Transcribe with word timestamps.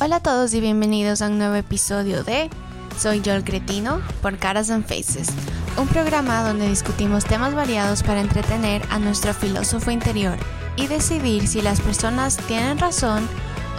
Hola 0.00 0.16
a 0.16 0.20
todos 0.20 0.52
y 0.54 0.60
bienvenidos 0.60 1.22
a 1.22 1.28
un 1.28 1.38
nuevo 1.38 1.54
episodio 1.54 2.24
de 2.24 2.50
Soy 2.98 3.20
yo 3.20 3.34
el 3.34 3.44
cretino 3.44 4.00
por 4.20 4.36
Caras 4.38 4.70
and 4.70 4.84
Faces, 4.84 5.28
un 5.76 5.86
programa 5.86 6.42
donde 6.42 6.68
discutimos 6.68 7.24
temas 7.24 7.54
variados 7.54 8.02
para 8.02 8.20
entretener 8.20 8.82
a 8.90 8.98
nuestro 8.98 9.32
filósofo 9.32 9.92
interior 9.92 10.36
y 10.76 10.88
decidir 10.88 11.46
si 11.46 11.62
las 11.62 11.80
personas 11.80 12.36
tienen 12.48 12.78
razón 12.78 13.28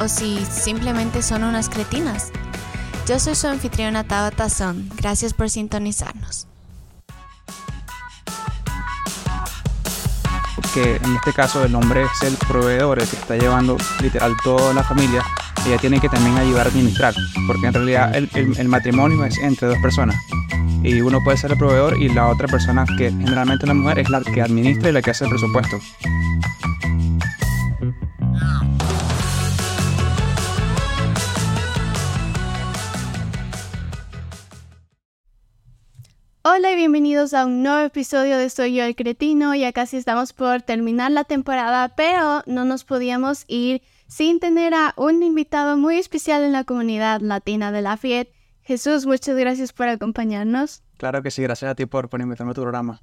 o 0.01 0.07
si 0.07 0.45
simplemente 0.45 1.21
son 1.21 1.43
unas 1.43 1.69
cretinas. 1.69 2.31
Yo 3.07 3.19
soy 3.19 3.35
su 3.35 3.47
anfitriona 3.47 4.03
Tabata 4.03 4.49
Son, 4.49 4.89
gracias 4.95 5.33
por 5.33 5.49
sintonizarnos. 5.49 6.47
que 10.73 10.97
en 10.97 11.15
este 11.15 11.31
caso 11.31 11.63
el 11.63 11.73
hombre 11.73 12.03
es 12.03 12.27
el 12.27 12.35
proveedor, 12.35 12.99
el 13.01 13.07
que 13.07 13.15
está 13.15 13.37
llevando 13.37 13.77
literal 14.01 14.33
toda 14.43 14.73
la 14.73 14.83
familia, 14.83 15.23
ella 15.65 15.77
tiene 15.77 16.01
que 16.01 16.09
también 16.09 16.37
ayudar 16.37 16.65
a 16.65 16.69
administrar, 16.69 17.13
porque 17.47 17.67
en 17.67 17.73
realidad 17.73 18.13
el, 18.13 18.29
el- 18.57 18.67
matrimonio 18.67 19.23
es 19.23 19.37
entre 19.37 19.69
dos 19.69 19.77
personas. 19.77 20.17
Y 20.83 20.99
uno 20.99 21.23
puede 21.23 21.37
ser 21.37 21.53
el 21.53 21.57
proveedor 21.57 21.97
y 22.01 22.09
la 22.09 22.27
otra 22.27 22.49
persona, 22.49 22.83
que 22.97 23.09
generalmente 23.09 23.65
la 23.65 23.73
mujer, 23.73 23.99
es 23.99 24.09
la 24.09 24.19
que 24.19 24.41
administra 24.41 24.89
y 24.89 24.91
la 24.91 25.01
que 25.01 25.11
hace 25.11 25.23
el 25.23 25.29
presupuesto. 25.29 25.79
Hola 36.65 36.73
y 36.73 36.77
bienvenidos 36.77 37.35
a 37.35 37.45
un 37.45 37.61
nuevo 37.61 37.85
episodio 37.85 38.39
de 38.39 38.49
Soy 38.49 38.73
yo 38.73 38.85
el 38.85 38.95
cretino. 38.95 39.53
Ya 39.53 39.71
casi 39.71 39.97
estamos 39.97 40.33
por 40.33 40.63
terminar 40.63 41.11
la 41.11 41.23
temporada, 41.23 41.93
pero 41.95 42.41
no 42.47 42.65
nos 42.65 42.83
podíamos 42.83 43.45
ir 43.47 43.83
sin 44.07 44.39
tener 44.39 44.73
a 44.73 44.95
un 44.97 45.21
invitado 45.21 45.77
muy 45.77 45.97
especial 45.97 46.43
en 46.43 46.53
la 46.53 46.63
comunidad 46.63 47.21
latina 47.21 47.71
de 47.71 47.83
la 47.83 47.97
FIET. 47.97 48.33
Jesús, 48.63 49.05
muchas 49.05 49.37
gracias 49.37 49.73
por 49.73 49.89
acompañarnos. 49.89 50.81
Claro 50.97 51.21
que 51.21 51.29
sí, 51.29 51.43
gracias 51.43 51.69
a 51.69 51.75
ti 51.75 51.85
por, 51.85 52.09
por 52.09 52.19
invitarme 52.19 52.53
a 52.53 52.55
tu 52.55 52.61
programa. 52.61 52.99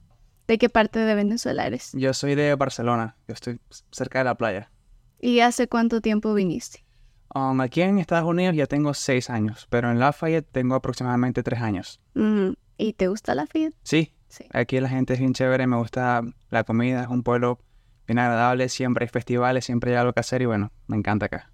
¿De 0.49 0.59
qué 0.59 0.69
parte 0.69 0.99
de 0.99 1.15
Venezuela 1.15 1.65
eres? 1.65 1.93
Yo 1.93 2.13
soy 2.15 2.35
de 2.35 2.57
Barcelona, 2.57 3.17
yo 3.29 3.35
estoy 3.35 3.61
cerca 3.93 4.19
de 4.19 4.25
la 4.25 4.35
playa. 4.35 4.73
¿Y 5.21 5.39
hace 5.39 5.69
cuánto 5.69 6.01
tiempo 6.01 6.35
viniste? 6.35 6.85
Um, 7.33 7.61
aquí 7.61 7.81
en 7.83 8.01
Estados 8.01 8.29
Unidos 8.29 8.57
ya 8.57 8.67
tengo 8.67 8.93
seis 8.93 9.31
años, 9.31 9.69
pero 9.71 9.89
en 9.93 10.01
Lafayette 10.01 10.51
tengo 10.51 10.75
aproximadamente 10.75 11.45
tres 11.45 11.61
años. 11.61 12.01
Mm, 12.15 12.55
¿Y 12.83 12.95
te 12.95 13.07
gusta 13.09 13.35
la 13.35 13.47
FIET? 13.47 13.75
Sí, 13.83 14.13
Sí. 14.29 14.45
Aquí 14.55 14.81
la 14.81 14.89
gente 14.89 15.13
es 15.13 15.19
bien 15.21 15.35
chévere, 15.35 15.67
me 15.67 15.77
gusta 15.77 16.23
la 16.49 16.65
comida, 16.65 17.03
es 17.03 17.09
un 17.09 17.23
pueblo 17.23 17.59
bien 18.07 18.19
agradable, 18.19 18.71
siempre 18.71 19.05
hay 19.05 19.09
festivales, 19.11 19.67
siempre 19.67 19.91
hay 19.91 19.99
algo 19.99 20.15
que 20.15 20.21
hacer 20.21 20.41
y 20.41 20.47
bueno, 20.47 20.73
me 20.87 20.97
encanta 20.97 21.27
acá. 21.27 21.53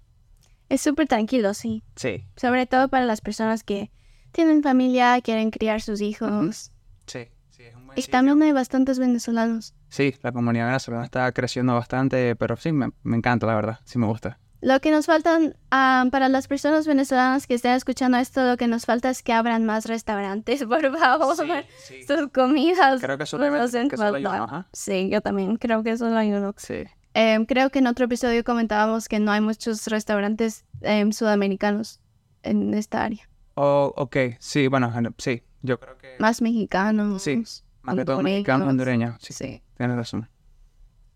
Es 0.69 0.79
súper 0.79 1.05
tranquilo, 1.07 1.53
sí. 1.53 1.83
Sí, 1.97 2.25
Sobre 2.37 2.67
todo 2.67 2.87
para 2.87 3.03
las 3.05 3.19
personas 3.19 3.63
que 3.65 3.91
tienen 4.31 4.63
familia, 4.63 5.19
quieren 5.21 5.51
criar 5.51 5.81
sus 5.81 5.99
hijos. 5.99 6.71
sí, 7.05 7.27
sí, 7.49 7.63
es 7.63 7.75
un 7.75 7.85
buen 7.85 7.97
Y 7.99 8.03
sitio. 8.03 8.11
también 8.17 8.41
hay 8.43 8.53
bastantes 8.53 8.97
venezolanos. 8.97 9.75
Sí, 9.89 10.15
la 10.21 10.31
comunidad 10.31 10.67
venezolana 10.67 11.03
está 11.03 11.29
creciendo 11.33 11.73
bastante, 11.73 12.35
pero 12.37 12.55
sí, 12.55 12.71
me, 12.71 12.91
me 13.03 13.17
encanta, 13.17 13.45
la 13.45 13.55
verdad, 13.55 13.79
sí 13.83 13.99
me 13.99 14.05
gusta. 14.07 14.39
Lo 14.61 14.81
que 14.81 14.91
nos 14.91 15.05
faltan 15.05 15.55
ah, 15.71 16.05
para 16.11 16.27
las 16.27 16.47
personas 16.47 16.85
venezolanas 16.85 17.47
que 17.47 17.53
estén 17.53 17.71
escuchando 17.73 18.17
esto, 18.17 18.45
lo 18.45 18.57
que 18.57 18.67
nos 18.67 18.85
falta 18.85 19.09
es 19.09 19.23
que 19.23 19.31
abran 19.31 19.65
más 19.65 19.85
restaurantes, 19.85 20.63
por 20.65 20.97
favor. 20.97 21.35
sí. 21.77 22.03
Sus 22.03 22.27
comidas. 22.33 22.99
Creo 23.01 23.17
que 23.17 23.25
solo 23.25 23.43
que 23.45 23.97
solo 23.97 24.15
hay 24.17 24.23
falta. 24.23 24.43
uno. 24.43 24.65
Sí, 24.73 25.09
yo 25.09 25.21
también 25.21 25.55
creo 25.57 25.81
que 25.83 25.97
solo 25.97 26.17
hay 26.17 26.31
uno. 26.33 26.53
Sí, 26.57 26.83
Em, 27.15 27.45
creo 27.45 27.69
que 27.71 27.79
en 27.79 27.87
otro 27.87 28.05
episodio 28.05 28.43
comentábamos 28.43 29.07
que 29.07 29.19
no 29.19 29.31
hay 29.31 29.41
muchos 29.41 29.87
restaurantes 29.87 30.63
em, 30.81 31.11
sudamericanos 31.11 31.99
en 32.43 32.73
esta 32.75 33.03
área. 33.03 33.27
oh, 33.55 33.91
ok, 33.97 34.15
sí, 34.39 34.67
bueno, 34.67 34.93
en- 34.95 35.15
sí, 35.17 35.41
yo 35.63 35.79
creo 35.79 35.97
que... 35.97 36.15
Más 36.19 36.41
mexicanos. 36.41 37.23
Sí, 37.23 37.43
más 37.81 37.95
que 37.95 38.05
todo 38.05 38.21
mexicano, 38.21 38.67
hondureño, 38.67 39.17
sí, 39.19 39.33
Sí. 39.33 39.63
tienes 39.75 39.97
razón. 39.97 40.29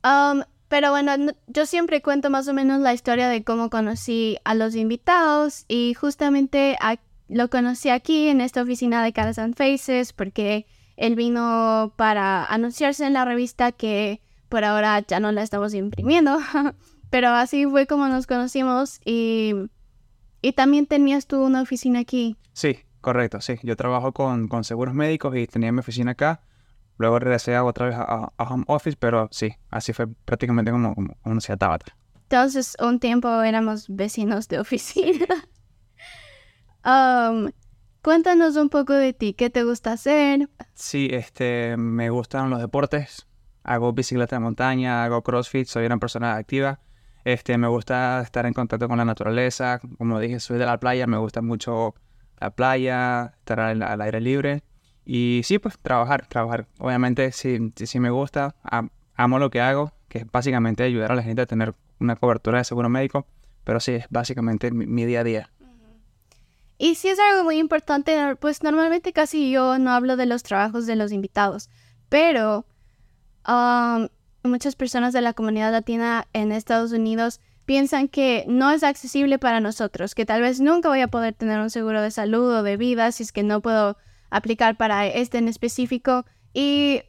Um, 0.03 0.41
pero 0.73 0.89
bueno, 0.89 1.15
no- 1.17 1.33
yo 1.45 1.67
siempre 1.67 2.01
cuento 2.01 2.31
más 2.31 2.47
o 2.47 2.53
menos 2.55 2.81
la 2.81 2.95
historia 2.95 3.29
de 3.29 3.43
cómo 3.43 3.69
conocí 3.69 4.37
a 4.43 4.55
los 4.55 4.73
invitados 4.73 5.65
y 5.67 5.93
justamente 5.93 6.75
lo 7.27 7.47
conocí 7.51 7.89
aquí 7.89 8.27
en 8.29 8.41
esta 8.41 8.63
oficina 8.63 9.03
de 9.03 9.13
Caras 9.13 9.37
and 9.37 9.53
Faces 9.55 10.13
porque 10.13 10.65
él 10.97 11.13
vino 11.15 11.93
para 11.95 12.43
anunciarse 12.45 13.05
en 13.05 13.13
la 13.13 13.23
revista 13.23 13.71
que 13.71 14.19
por 14.49 14.63
ahora 14.63 14.99
ya 15.07 15.19
no 15.19 15.31
la 15.31 15.43
estamos 15.43 15.75
imprimiendo, 15.75 16.39
pero 17.11 17.29
así 17.29 17.67
fue 17.67 17.85
como 17.85 18.07
nos 18.07 18.25
conocimos 18.25 18.99
y, 19.05 19.53
y 20.41 20.53
también 20.53 20.87
tenías 20.87 21.27
tú 21.27 21.43
una 21.43 21.61
oficina 21.61 21.99
aquí. 21.99 22.35
Sí, 22.53 22.79
correcto, 22.99 23.41
sí. 23.41 23.57
Yo 23.61 23.75
trabajo 23.75 24.11
con, 24.11 24.47
con 24.47 24.63
seguros 24.63 24.95
médicos 24.95 25.35
y 25.37 25.45
tenía 25.45 25.71
mi 25.71 25.81
oficina 25.81 26.13
acá. 26.13 26.41
Luego 26.97 27.19
regresé 27.19 27.57
otra 27.59 27.87
vez 27.87 27.95
a, 27.95 28.03
a- 28.03 28.33
a 28.37 28.43
home 28.43 28.63
office, 28.67 28.97
pero 28.99 29.27
sí, 29.31 29.53
así 29.69 29.93
fue 29.93 30.07
prácticamente 30.25 30.71
como, 30.71 30.93
como 30.95 31.15
conocí 31.23 31.51
a 31.51 31.57
Tabata. 31.57 31.95
Entonces, 32.23 32.75
un 32.81 32.99
tiempo 32.99 33.41
éramos 33.43 33.85
vecinos 33.89 34.47
de 34.47 34.59
oficina. 34.59 35.25
Um, 36.85 37.51
cuéntanos 38.01 38.55
un 38.57 38.69
poco 38.69 38.93
de 38.93 39.13
ti, 39.13 39.33
¿qué 39.33 39.49
te 39.49 39.63
gusta 39.63 39.93
hacer? 39.93 40.49
Sí, 40.73 41.07
este, 41.11 41.77
me 41.77 42.09
gustan 42.09 42.49
los 42.49 42.59
deportes. 42.59 43.27
Hago 43.63 43.93
bicicleta 43.93 44.35
de 44.35 44.41
montaña, 44.41 45.03
hago 45.05 45.21
crossfit, 45.21 45.67
soy 45.67 45.85
una 45.85 45.97
persona 45.97 46.35
activa. 46.35 46.81
Este, 47.23 47.57
me 47.57 47.67
gusta 47.69 48.21
estar 48.21 48.45
en 48.45 48.53
contacto 48.53 48.89
con 48.89 48.97
la 48.97 49.05
naturaleza. 49.05 49.79
Como 49.97 50.19
dije, 50.19 50.41
soy 50.41 50.57
de 50.57 50.65
la 50.65 50.77
playa, 50.77 51.07
me 51.07 51.17
gusta 51.17 51.41
mucho 51.41 51.95
la 52.41 52.49
playa, 52.49 53.33
estar 53.39 53.61
al, 53.61 53.81
al 53.81 54.01
aire 54.01 54.19
libre. 54.19 54.63
Y 55.05 55.41
sí, 55.43 55.59
pues 55.59 55.77
trabajar, 55.79 56.27
trabajar. 56.27 56.67
Obviamente, 56.79 57.31
sí, 57.31 57.71
sí, 57.75 57.87
sí 57.87 57.99
me 57.99 58.09
gusta. 58.09 58.55
Am- 58.63 58.89
amo 59.15 59.39
lo 59.39 59.49
que 59.49 59.61
hago, 59.61 59.91
que 60.07 60.19
es 60.19 60.31
básicamente 60.31 60.83
ayudar 60.83 61.11
a 61.11 61.15
la 61.15 61.23
gente 61.23 61.41
a 61.41 61.45
tener 61.45 61.75
una 61.99 62.15
cobertura 62.15 62.59
de 62.59 62.63
seguro 62.63 62.89
médico. 62.89 63.25
Pero 63.63 63.79
sí, 63.79 63.93
es 63.93 64.05
básicamente 64.09 64.71
mi, 64.71 64.85
mi 64.85 65.05
día 65.05 65.21
a 65.21 65.23
día. 65.23 65.49
Y 66.77 66.95
si 66.95 67.07
es 67.09 67.19
algo 67.19 67.43
muy 67.43 67.57
importante, 67.59 68.35
pues 68.37 68.63
normalmente 68.63 69.13
casi 69.13 69.51
yo 69.51 69.77
no 69.79 69.91
hablo 69.91 70.17
de 70.17 70.25
los 70.25 70.43
trabajos 70.43 70.85
de 70.85 70.95
los 70.95 71.11
invitados, 71.11 71.69
pero 72.09 72.65
um, 73.47 74.07
muchas 74.43 74.75
personas 74.75 75.13
de 75.13 75.21
la 75.21 75.33
comunidad 75.33 75.71
latina 75.71 76.27
en 76.33 76.51
Estados 76.51 76.91
Unidos 76.91 77.39
piensan 77.65 78.09
que 78.09 78.43
no 78.47 78.71
es 78.71 78.83
accesible 78.83 79.39
para 79.39 79.61
nosotros, 79.61 80.15
que 80.15 80.25
tal 80.25 80.41
vez 80.41 80.59
nunca 80.59 80.89
voy 80.89 80.99
a 80.99 81.07
poder 81.07 81.33
tener 81.35 81.59
un 81.61 81.69
seguro 81.69 82.01
de 82.01 82.11
salud 82.11 82.51
o 82.51 82.63
de 82.63 82.75
vida 82.75 83.11
si 83.13 83.23
es 83.23 83.31
que 83.31 83.43
no 83.43 83.61
puedo 83.61 83.97
aplicar 84.33 84.75
para 84.75 85.07
este 85.07 85.37
en 85.37 85.47
específico 85.47 86.25
y 86.53 87.01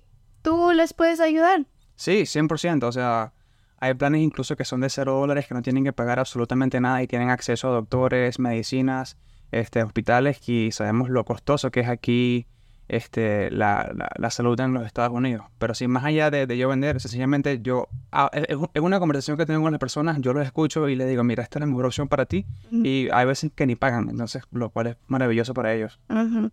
tú 0.43 0.73
les 0.73 0.93
puedes 0.93 1.21
ayudar. 1.21 1.67
Sí, 1.97 2.23
100%. 2.27 2.85
O 2.85 2.93
sea, 2.93 3.33
hay 3.79 3.95
planes 3.95 4.21
incluso 4.21 4.57
que 4.57 4.65
son 4.65 4.81
de 4.81 4.91
0 4.91 5.13
dólares 5.15 5.47
que 5.47 5.55
no 5.55 5.63
tienen 5.63 5.85
que 5.85 5.93
pagar 5.93 6.19
absolutamente 6.19 6.81
nada 6.81 7.03
y 7.03 7.07
tienen 7.07 7.31
acceso 7.31 7.69
a 7.69 7.73
doctores, 7.73 8.39
medicinas, 8.39 9.17
este, 9.53 9.83
hospitales 9.83 10.49
y 10.49 10.71
sabemos 10.73 11.09
lo 11.09 11.25
costoso 11.25 11.71
que 11.71 11.81
es 11.81 11.89
aquí 11.89 12.47
este, 12.89 13.51
la, 13.51 13.91
la, 13.95 14.11
la 14.17 14.31
salud 14.31 14.59
en 14.61 14.75
los 14.75 14.85
Estados 14.85 15.13
Unidos. 15.17 15.47
Pero 15.59 15.75
sí, 15.75 15.89
más 15.89 16.05
allá 16.05 16.31
de, 16.31 16.47
de 16.47 16.59
yo 16.59 16.69
vender, 16.69 17.01
sencillamente 17.01 17.61
yo, 17.63 17.89
ah, 18.13 18.31
es, 18.35 18.47
es 18.75 18.83
una 18.83 18.99
conversación 18.99 19.39
que 19.39 19.47
tengo 19.47 19.63
con 19.63 19.73
las 19.73 19.79
personas, 19.79 20.19
yo 20.21 20.35
los 20.35 20.45
escucho 20.45 20.89
y 20.89 20.97
les 20.97 21.09
digo, 21.09 21.25
mira, 21.25 21.43
esta 21.43 21.59
es 21.59 21.61
la 21.61 21.67
mejor 21.67 21.87
opción 21.87 22.09
para 22.09 22.27
ti. 22.27 22.45
Y 22.71 23.09
hay 23.13 23.27
veces 23.27 23.51
que 23.55 23.67
ni 23.67 23.77
pagan, 23.77 24.11
entonces, 24.11 24.43
lo 24.53 24.69
cual 24.71 24.89
es 24.89 24.97
maravilloso 25.07 25.55
para 25.55 25.73
ellos. 25.73 25.99
Ujú. 26.11 26.51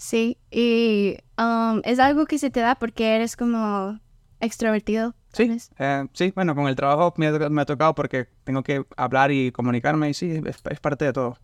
Sí, 0.00 0.38
y 0.50 1.18
um, 1.36 1.82
es 1.84 1.98
algo 1.98 2.24
que 2.24 2.38
se 2.38 2.48
te 2.50 2.60
da 2.60 2.74
porque 2.74 3.16
eres 3.16 3.36
como 3.36 4.00
extrovertido. 4.40 5.14
Sí, 5.34 5.54
eh, 5.78 6.06
sí, 6.14 6.32
bueno, 6.34 6.54
con 6.54 6.68
el 6.68 6.74
trabajo 6.74 7.12
me 7.18 7.26
ha, 7.26 7.32
me 7.50 7.60
ha 7.60 7.66
tocado 7.66 7.94
porque 7.94 8.26
tengo 8.44 8.62
que 8.62 8.82
hablar 8.96 9.30
y 9.30 9.52
comunicarme 9.52 10.08
y 10.08 10.14
sí, 10.14 10.40
es, 10.46 10.56
es 10.70 10.80
parte 10.80 11.04
de 11.04 11.12
todo. 11.12 11.36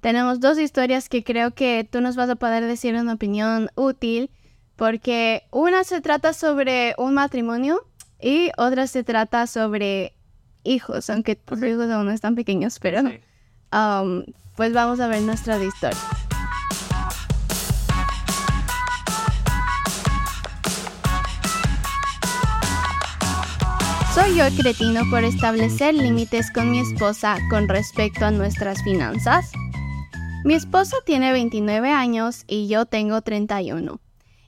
Tenemos 0.00 0.38
dos 0.38 0.56
historias 0.56 1.08
que 1.08 1.24
creo 1.24 1.50
que 1.50 1.82
tú 1.90 2.00
nos 2.00 2.14
vas 2.14 2.30
a 2.30 2.36
poder 2.36 2.64
decir 2.64 2.94
una 2.94 3.14
opinión 3.14 3.70
útil, 3.74 4.30
porque 4.76 5.42
una 5.50 5.82
se 5.82 6.00
trata 6.00 6.32
sobre 6.32 6.94
un 6.98 7.12
matrimonio 7.12 7.80
y 8.20 8.50
otra 8.56 8.86
se 8.86 9.02
trata 9.02 9.48
sobre 9.48 10.14
hijos, 10.62 11.10
aunque 11.10 11.34
tus 11.34 11.60
hijos 11.60 11.90
aún 11.90 12.06
no 12.06 12.12
están 12.12 12.36
pequeños, 12.36 12.78
pero 12.78 13.00
Sí. 13.00 13.18
um, 13.72 14.22
pues 14.56 14.72
vamos 14.72 15.00
a 15.00 15.08
ver 15.08 15.22
nuestra 15.22 15.56
historia. 15.60 15.98
Soy 24.26 24.34
¿Soy 24.34 24.38
yo 24.40 24.46
el 24.46 24.56
cretino 24.56 25.02
por 25.08 25.22
establecer 25.22 25.94
límites 25.94 26.50
con 26.50 26.68
mi 26.68 26.80
esposa 26.80 27.38
con 27.48 27.68
respecto 27.68 28.24
a 28.24 28.32
nuestras 28.32 28.82
finanzas? 28.82 29.52
Mi 30.44 30.54
esposa 30.54 30.96
tiene 31.06 31.30
29 31.30 31.92
años 31.92 32.42
y 32.48 32.66
yo 32.66 32.86
tengo 32.86 33.22
31. 33.22 34.00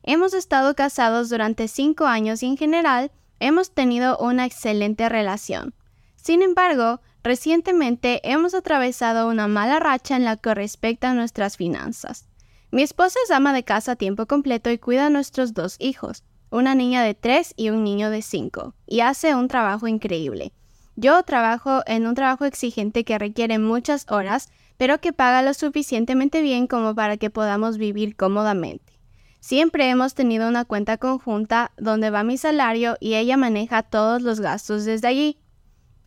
Hemos 0.02 0.34
estado 0.34 0.74
casados 0.74 1.30
durante 1.30 1.68
5 1.68 2.06
años 2.06 2.42
y 2.42 2.46
en 2.46 2.56
general 2.56 3.12
hemos 3.38 3.70
tenido 3.70 4.18
una 4.18 4.46
excelente 4.46 5.08
relación. 5.08 5.74
Sin 6.16 6.42
embargo, 6.42 7.00
recientemente 7.22 8.20
hemos 8.28 8.54
atravesado 8.54 9.28
una 9.28 9.46
mala 9.46 9.78
racha 9.78 10.16
en 10.16 10.24
la 10.24 10.38
que 10.38 10.54
respecta 10.54 11.10
a 11.10 11.14
nuestras 11.14 11.56
finanzas. 11.56 12.26
Mi 12.72 12.82
esposa 12.82 13.20
es 13.22 13.30
ama 13.30 13.52
de 13.52 13.62
casa 13.62 13.92
a 13.92 13.96
tiempo 13.96 14.26
completo 14.26 14.72
y 14.72 14.78
cuida 14.78 15.06
a 15.06 15.10
nuestros 15.10 15.54
dos 15.54 15.76
hijos, 15.78 16.24
una 16.50 16.74
niña 16.74 17.02
de 17.02 17.14
3 17.14 17.54
y 17.56 17.70
un 17.70 17.84
niño 17.84 18.10
de 18.10 18.22
5, 18.22 18.74
y 18.86 19.00
hace 19.00 19.34
un 19.34 19.48
trabajo 19.48 19.86
increíble. 19.88 20.52
Yo 20.96 21.22
trabajo 21.22 21.82
en 21.86 22.06
un 22.06 22.14
trabajo 22.14 22.44
exigente 22.44 23.04
que 23.04 23.18
requiere 23.18 23.58
muchas 23.58 24.06
horas, 24.10 24.48
pero 24.76 25.00
que 25.00 25.12
paga 25.12 25.42
lo 25.42 25.54
suficientemente 25.54 26.42
bien 26.42 26.66
como 26.66 26.94
para 26.94 27.16
que 27.16 27.30
podamos 27.30 27.78
vivir 27.78 28.16
cómodamente. 28.16 28.98
Siempre 29.40 29.88
hemos 29.88 30.14
tenido 30.14 30.48
una 30.48 30.64
cuenta 30.64 30.98
conjunta 30.98 31.70
donde 31.76 32.10
va 32.10 32.24
mi 32.24 32.36
salario 32.36 32.96
y 33.00 33.14
ella 33.14 33.36
maneja 33.36 33.82
todos 33.82 34.22
los 34.22 34.40
gastos 34.40 34.84
desde 34.84 35.06
allí. 35.08 35.38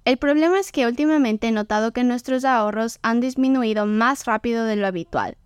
El 0.04 0.18
problema 0.18 0.60
es 0.60 0.72
que 0.72 0.86
últimamente 0.86 1.48
he 1.48 1.52
notado 1.52 1.94
que 1.94 2.04
nuestros 2.04 2.44
ahorros 2.44 3.00
han 3.02 3.22
disminuido 3.22 3.86
más 3.86 4.26
rápido 4.26 4.66
de 4.66 4.76
lo 4.76 4.88
habitual. 4.88 5.38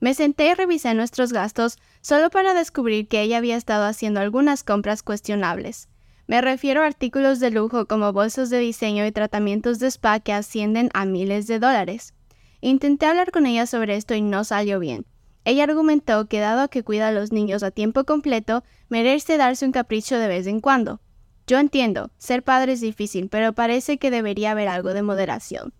Me 0.00 0.14
senté 0.14 0.50
y 0.50 0.54
revisé 0.54 0.94
nuestros 0.94 1.32
gastos 1.32 1.78
solo 2.04 2.28
para 2.28 2.52
descubrir 2.52 3.08
que 3.08 3.22
ella 3.22 3.38
había 3.38 3.56
estado 3.56 3.86
haciendo 3.86 4.20
algunas 4.20 4.62
compras 4.62 5.02
cuestionables. 5.02 5.88
Me 6.26 6.42
refiero 6.42 6.82
a 6.82 6.86
artículos 6.86 7.40
de 7.40 7.50
lujo 7.50 7.86
como 7.86 8.12
bolsos 8.12 8.50
de 8.50 8.58
diseño 8.58 9.06
y 9.06 9.12
tratamientos 9.12 9.78
de 9.78 9.86
spa 9.86 10.20
que 10.20 10.34
ascienden 10.34 10.90
a 10.92 11.06
miles 11.06 11.46
de 11.46 11.58
dólares. 11.58 12.12
Intenté 12.60 13.06
hablar 13.06 13.30
con 13.30 13.46
ella 13.46 13.64
sobre 13.64 13.96
esto 13.96 14.14
y 14.14 14.20
no 14.20 14.44
salió 14.44 14.78
bien. 14.80 15.06
Ella 15.46 15.64
argumentó 15.64 16.28
que 16.28 16.40
dado 16.40 16.68
que 16.68 16.82
cuida 16.82 17.08
a 17.08 17.12
los 17.12 17.32
niños 17.32 17.62
a 17.62 17.70
tiempo 17.70 18.04
completo, 18.04 18.64
merece 18.90 19.38
darse 19.38 19.64
un 19.64 19.72
capricho 19.72 20.18
de 20.18 20.28
vez 20.28 20.46
en 20.46 20.60
cuando. 20.60 21.00
Yo 21.46 21.58
entiendo, 21.58 22.10
ser 22.18 22.42
padre 22.42 22.74
es 22.74 22.82
difícil, 22.82 23.30
pero 23.30 23.54
parece 23.54 23.96
que 23.96 24.10
debería 24.10 24.50
haber 24.50 24.68
algo 24.68 24.92
de 24.92 25.02
moderación. 25.02 25.72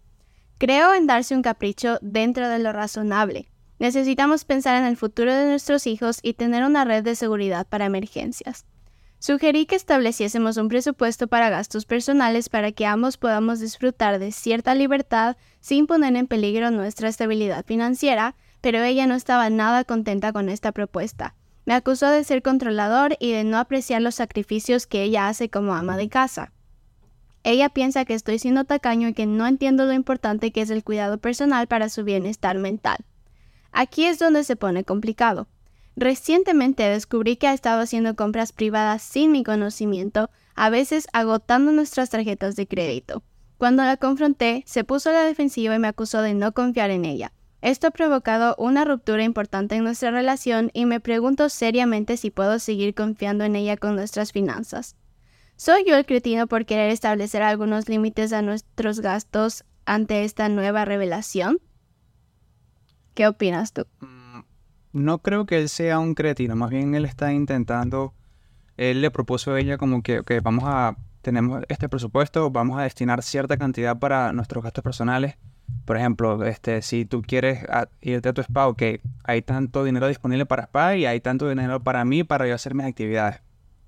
Creo 0.57 0.95
en 0.95 1.07
darse 1.07 1.35
un 1.37 1.43
capricho 1.43 1.99
dentro 2.01 2.49
de 2.49 2.61
lo 2.61 2.73
razonable. 2.73 3.51
Necesitamos 3.79 4.45
pensar 4.45 4.77
en 4.77 4.87
el 4.87 4.97
futuro 4.97 5.35
de 5.35 5.47
nuestros 5.47 5.87
hijos 5.87 6.21
y 6.23 6.35
tener 6.35 6.65
una 6.65 6.85
red 6.85 7.03
de 7.03 7.17
seguridad 7.17 7.67
para 7.67 7.87
emergencias. 7.87 8.65
Sugerí 9.19 9.65
que 9.67 9.75
estableciésemos 9.75 10.59
un 10.59 10.69
presupuesto 10.69 11.29
para 11.29 11.49
gastos 11.49 11.87
personales 11.87 12.49
para 12.51 12.73
que 12.73 12.85
ambos 12.85 13.17
podamos 13.17 13.59
disfrutar 13.59 14.19
de 14.19 14.33
cierta 14.33 14.75
libertad 14.75 15.37
sin 15.61 15.87
poner 15.87 16.15
en 16.15 16.27
peligro 16.27 16.71
nuestra 16.71 17.09
estabilidad 17.09 17.65
financiera, 17.65 18.37
pero 18.61 18.83
ella 18.83 19.07
no 19.07 19.15
estaba 19.15 19.49
nada 19.49 19.85
contenta 19.85 20.33
con 20.33 20.51
esta 20.51 20.73
propuesta. 20.73 21.35
Me 21.65 21.73
acusó 21.73 22.11
de 22.11 22.23
ser 22.23 22.43
controlador 22.43 23.17
y 23.19 23.33
de 23.33 23.45
no 23.45 23.59
apreciar 23.59 24.03
los 24.03 24.17
sacrificios 24.17 24.87
que 24.87 25.03
ella 25.03 25.29
hace 25.29 25.49
como 25.49 25.75
ama 25.75 25.97
de 25.97 26.11
casa. 26.11 26.53
Ella 27.43 27.71
piensa 27.71 28.05
que 28.05 28.15
estoy 28.15 28.39
siendo 28.39 28.65
tacaño 28.65 29.09
y 29.09 29.15
que 29.15 29.27
no 29.27 29.47
entiendo 29.47 29.87
lo 29.87 29.95
importante 29.95 30.53
que 30.53 30.61
es 30.61 30.71
el 30.71 30.85
cuidado 30.85 31.19
personal 31.19 31.67
para 31.67 31.89
su 31.89 32.05
bienestar 32.05 32.59
mental. 32.59 32.99
Aquí 33.75 34.05
es 34.05 34.21
donde 34.21 34.45
se 34.45 34.55
pone 34.55 34.85
complicado. 34.85 35.49
Recientemente 35.97 36.85
descubrí 36.85 37.37
que 37.37 37.49
ha 37.49 37.55
estado 37.55 37.83
haciendo 37.83 38.15
compras 38.15 38.53
privadas 38.53 39.03
sin 39.03 39.33
mi 39.33 39.43
conocimiento, 39.43 40.31
a 40.55 40.71
veces 40.71 41.09
agotando 41.13 41.73
nuestras 41.73 42.09
tarjetas 42.09 42.55
de 42.55 42.69
crédito. 42.69 43.25
Cuando 43.59 43.83
la 43.83 43.97
confronté, 43.97 44.63
se 44.65 44.85
puso 44.85 45.11
a 45.11 45.13
la 45.13 45.25
defensiva 45.25 45.75
y 45.75 45.81
me 45.81 45.89
acusó 45.89 46.23
de 46.23 46.35
no 46.35 46.53
confiar 46.53 46.91
en 46.91 47.05
ella. 47.05 47.33
Esto 47.63 47.89
ha 47.89 47.91
provocado 47.91 48.55
una 48.59 48.85
ruptura 48.85 49.25
importante 49.25 49.75
en 49.75 49.83
nuestra 49.83 50.13
relación 50.13 50.71
y 50.73 50.85
me 50.85 51.01
pregunto 51.01 51.49
seriamente 51.49 52.17
si 52.17 52.31
puedo 52.31 52.61
seguir 52.61 52.95
confiando 52.95 53.43
en 53.43 53.57
ella 53.57 53.77
con 53.77 53.97
nuestras 53.97 54.31
finanzas. 54.31 54.95
¿Soy 55.57 55.85
yo 55.85 55.97
el 55.97 56.07
cretino 56.07 56.47
por 56.47 56.65
querer 56.65 56.91
establecer 56.91 57.43
algunos 57.43 57.89
límites 57.89 58.33
a 58.33 58.43
nuestros 58.43 59.01
gastos 59.01 59.65
ante 59.85 60.23
esta 60.23 60.49
nueva 60.49 60.85
revelación? 60.85 61.59
¿Qué 63.15 63.27
opinas 63.27 63.73
tú? 63.73 63.87
Mm, 64.01 64.41
no 64.93 65.19
creo 65.19 65.47
que 65.47 65.59
él 65.59 65.69
sea 65.69 65.99
un 65.99 66.15
cretino, 66.15 66.57
más 66.57 66.71
bien 66.71 66.95
él 66.95 67.05
está 67.05 67.33
intentando, 67.33 68.13
él 68.77 69.01
le 69.01 69.11
propuso 69.11 69.53
a 69.53 69.61
ella 69.61 69.79
como 69.79 70.03
que, 70.03 70.21
ok, 70.21 70.33
vamos 70.43 70.65
a, 70.67 70.97
tenemos 71.23 71.63
este 71.69 71.89
presupuesto, 71.89 72.51
vamos 72.51 72.79
a 72.79 72.83
destinar 72.83 73.23
cierta 73.23 73.57
cantidad 73.57 73.99
para 73.99 74.33
nuestros 74.33 74.63
gastos 74.63 74.85
personales 74.85 75.37
por 75.85 75.97
ejemplo, 75.97 76.45
este, 76.45 76.81
si 76.83 77.05
tú 77.05 77.23
quieres 77.23 77.61
irte 78.01 78.29
a 78.29 78.33
tu 78.33 78.41
spa, 78.41 78.67
ok, 78.69 78.83
hay 79.23 79.43
tanto 79.43 79.85
dinero 79.85 80.09
disponible 80.09 80.47
para 80.47 80.65
spa 80.65 80.97
y 80.97 81.07
hay 81.07 81.21
tanto 81.21 81.49
dinero 81.49 81.83
para 81.83 82.05
mí 82.05 82.25
para 82.25 82.47
yo 82.47 82.55
hacer 82.55 82.75
mis 82.75 82.87
actividades. 82.87 83.43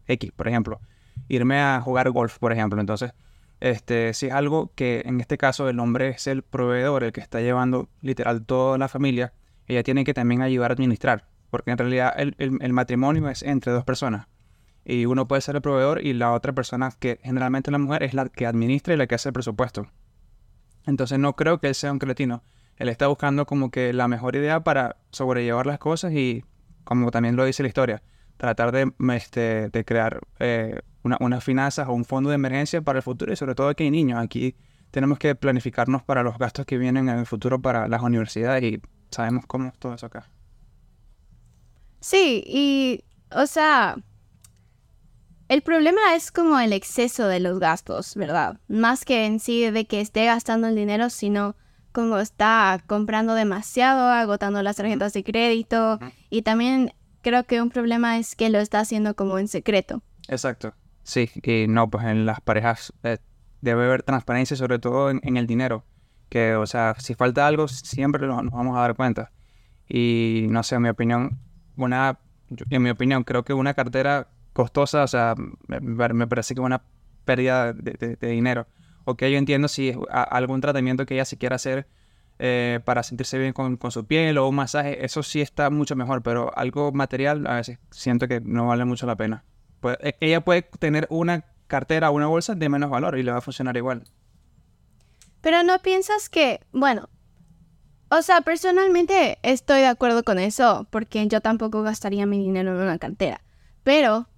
X, 0.07 0.31
por 0.33 0.47
ejemplo, 0.47 0.81
irme 1.29 1.59
a 1.61 1.81
jugar 1.81 2.11
golf, 2.11 2.39
por 2.39 2.53
ejemplo. 2.53 2.81
Entonces, 2.81 3.13
este, 3.61 4.13
si 4.15 4.27
es 4.27 4.33
algo 4.33 4.73
que 4.75 5.03
en 5.07 5.21
este 5.21 5.39
caso 5.39 5.69
el 5.69 5.81
hombre 5.81 6.09
es 6.09 6.27
el 6.27 6.43
proveedor, 6.43 7.05
el 7.05 7.13
que 7.13 7.21
está 7.21 7.41
llevando 7.41 7.89
literal 8.03 8.45
toda 8.45 8.79
la 8.79 8.89
familia, 8.89 9.33
ella 9.67 9.83
tiene 9.83 10.05
que 10.05 10.15
también 10.15 10.43
ayudar 10.43 10.71
a 10.71 10.75
administrar, 10.75 11.27
porque 11.51 11.71
en 11.71 11.79
realidad 11.79 12.13
el, 12.17 12.35
el 12.39 12.73
matrimonio 12.73 13.29
es 13.29 13.43
entre 13.43 13.73
dos 13.73 13.85
personas. 13.85 14.29
Y 14.85 15.07
uno 15.07 15.27
puede 15.27 15.43
ser 15.43 15.57
el 15.57 15.63
proveedor 15.63 16.05
y 16.05 16.13
la 16.13 16.33
otra 16.33 16.53
persona, 16.53 16.93
que 16.99 17.19
generalmente 17.23 17.73
la 17.73 17.79
mujer, 17.79 18.05
es 18.05 18.15
la 18.15 18.29
que 18.29 18.47
administra 18.47 18.95
y 18.95 18.97
la 18.97 19.09
que 19.09 19.17
hace 19.17 19.31
el 19.31 19.33
presupuesto. 19.33 19.89
Entonces 20.87 21.19
no 21.19 21.35
creo 21.35 21.59
que 21.59 21.67
él 21.67 21.75
sea 21.75 21.91
un 21.91 21.99
cretino. 21.99 22.45
Él 22.77 22.89
está 22.89 23.09
buscando 23.09 23.47
como 23.47 23.73
que 23.73 23.93
la 23.93 24.07
mejor 24.07 24.37
idea 24.37 24.63
para 24.63 24.97
sobrellevar 25.11 25.67
las 25.67 25.81
cosas 25.81 26.13
y, 26.13 26.45
como 26.85 27.11
también 27.11 27.35
lo 27.35 27.45
dice 27.45 27.65
la 27.65 27.69
historia, 27.69 28.03
tratar 28.37 28.73
de, 28.73 28.93
este, 29.15 29.69
de 29.71 29.85
crear 29.85 30.21
eh, 30.39 30.81
una, 31.03 31.17
unas 31.21 31.43
finanzas 31.43 31.89
o 31.89 31.93
un 31.93 32.05
fondo 32.05 32.31
de 32.31 32.37
emergencia 32.37 32.83
para 32.83 32.99
el 32.99 33.03
futuro 33.03 33.33
y 33.33 33.37
sobre 33.37 33.55
todo 33.55 33.75
que 33.75 33.85
hay 33.85 33.91
niños. 33.91 34.23
Aquí 34.23 34.57
tenemos 34.91 35.19
que 35.19 35.35
planificarnos 35.35 36.03
para 36.03 36.23
los 36.23 36.39
gastos 36.39 36.67
que 36.67 36.79
vienen 36.79 37.09
en 37.09 37.19
el 37.19 37.27
futuro 37.27 37.61
para 37.61 37.89
las 37.89 38.03
universidades 38.03 38.63
y 38.63 38.81
sabemos 39.11 39.47
cómo 39.47 39.69
es 39.69 39.79
todo 39.79 39.95
eso 39.95 40.07
acá. 40.07 40.31
Sí, 42.01 42.45
y, 42.47 43.05
o 43.31 43.47
sea, 43.47 43.97
el 45.49 45.63
problema 45.63 46.15
es 46.15 46.33
como 46.33 46.59
el 46.59 46.73
exceso 46.73 47.27
de 47.27 47.41
los 47.41 47.59
gastos, 47.59 48.15
¿verdad? 48.15 48.61
Más 48.69 49.05
que 49.05 49.27
en 49.27 49.41
sí 49.41 49.71
de 49.71 49.87
que 49.87 50.01
esté 50.01 50.27
gastando 50.27 50.69
el 50.69 50.77
dinero, 50.77 51.11
sino 51.11 51.57
como 51.93 52.19
está 52.19 52.83
comprando 52.87 53.35
demasiado, 53.35 54.09
agotando 54.09 54.63
las 54.63 54.77
tarjetas 54.77 55.13
de 55.15 55.25
crédito 55.25 55.99
y 56.29 56.43
también 56.43 56.93
creo 57.27 57.43
que 57.43 57.61
un 57.61 57.71
problema 57.71 58.19
es 58.19 58.37
que 58.37 58.51
lo 58.51 58.61
está 58.61 58.79
haciendo 58.79 59.17
como 59.17 59.41
en 59.41 59.49
secreto. 59.49 60.01
Exacto. 60.29 60.75
Sí, 61.03 61.29
y 61.43 61.67
no, 61.67 61.91
pues 61.91 62.05
en 62.05 62.25
las 62.25 62.41
parejas 62.41 62.93
eh, 63.03 63.19
debe 63.61 63.85
haber 63.85 64.05
transparencia, 64.05 64.57
sobre 64.57 64.79
todo 64.79 65.11
en, 65.11 65.37
el 65.37 65.49
dinero. 65.49 65.85
Que, 66.29 66.55
o 66.55 66.67
sea, 66.67 66.95
si 67.01 67.17
falta 67.17 67.49
algo, 67.49 67.67
siempre 67.67 68.29
nos 68.29 68.49
vamos 68.53 68.77
a 68.77 68.81
dar 68.81 68.95
cuenta. 68.95 69.33
Y 69.89 70.47
no 70.51 70.63
sé, 70.63 70.77
en 70.77 70.83
mi 70.83 70.89
opinión, 70.89 71.41
una, 71.77 72.21
en 72.71 72.83
mi 72.83 72.91
opinión, 72.91 73.25
creo 73.25 73.45
que 73.45 73.55
una 73.55 73.75
cartera 73.75 74.29
costosa, 74.53 75.03
o 75.03 75.09
sea, 75.09 75.35
me, 75.67 76.27
parece 76.29 76.55
que 76.55 76.61
una 76.61 76.85
pérdida 77.25 77.73
de, 77.73 78.17
dinero. 78.21 78.69
Ok, 79.05 79.23
yo 79.23 79.37
entiendo 79.37 79.67
si 79.67 79.89
es 79.89 79.97
algún 80.11 80.61
tratamiento 80.61 81.07
que 81.07 81.15
ella 81.15 81.25
se 81.25 81.39
quiera 81.39 81.57
hacer 81.57 81.89
eh, 82.39 82.81
para 82.85 83.03
sentirse 83.03 83.39
bien 83.39 83.53
con, 83.53 83.79
su 83.91 84.07
piel 84.07 84.39
o 84.39 84.49
un 84.49 84.55
masaje, 84.55 85.05
eso 85.05 85.23
sí 85.23 85.41
está 85.41 85.71
mucho 85.71 85.97
mejor, 85.97 86.23
pero 86.23 86.57
algo 86.57 86.93
material 86.93 87.47
a 87.47 87.55
veces 87.55 87.79
siento 87.91 88.29
que 88.29 88.41
no 88.41 88.67
vale 88.67 88.85
mucho 88.85 89.07
la 89.07 89.17
pena. 89.17 89.45
Pues, 89.81 89.97
ella 90.21 90.43
puede 90.43 90.63
tener 90.63 91.07
una 91.11 91.45
cartera 91.67 92.11
o 92.11 92.15
una 92.15 92.27
bolsa 92.27 92.55
de 92.55 92.69
menos 92.69 92.91
valor 92.91 93.19
y 93.19 93.23
le 93.23 93.33
va 93.33 93.39
a 93.39 93.43
funcionar 93.43 93.77
igual. 93.77 94.05
Pero 95.41 95.63
no 95.63 95.79
piensas 95.79 96.29
que, 96.29 96.61
bueno, 96.73 97.09
o 98.09 98.23
sea, 98.23 98.41
personalmente 98.43 99.39
estoy 99.43 99.81
de 99.81 99.87
acuerdo 99.87 100.23
con 100.23 100.39
eso, 100.39 100.87
porque 100.91 101.27
yo 101.27 101.41
tampoco 101.41 101.83
gastaría 101.83 102.27
mi 102.27 102.39
dinero 102.39 102.75
en 102.77 102.83
una 102.83 102.99
cartera. 102.99 103.41
Pero 103.83 104.29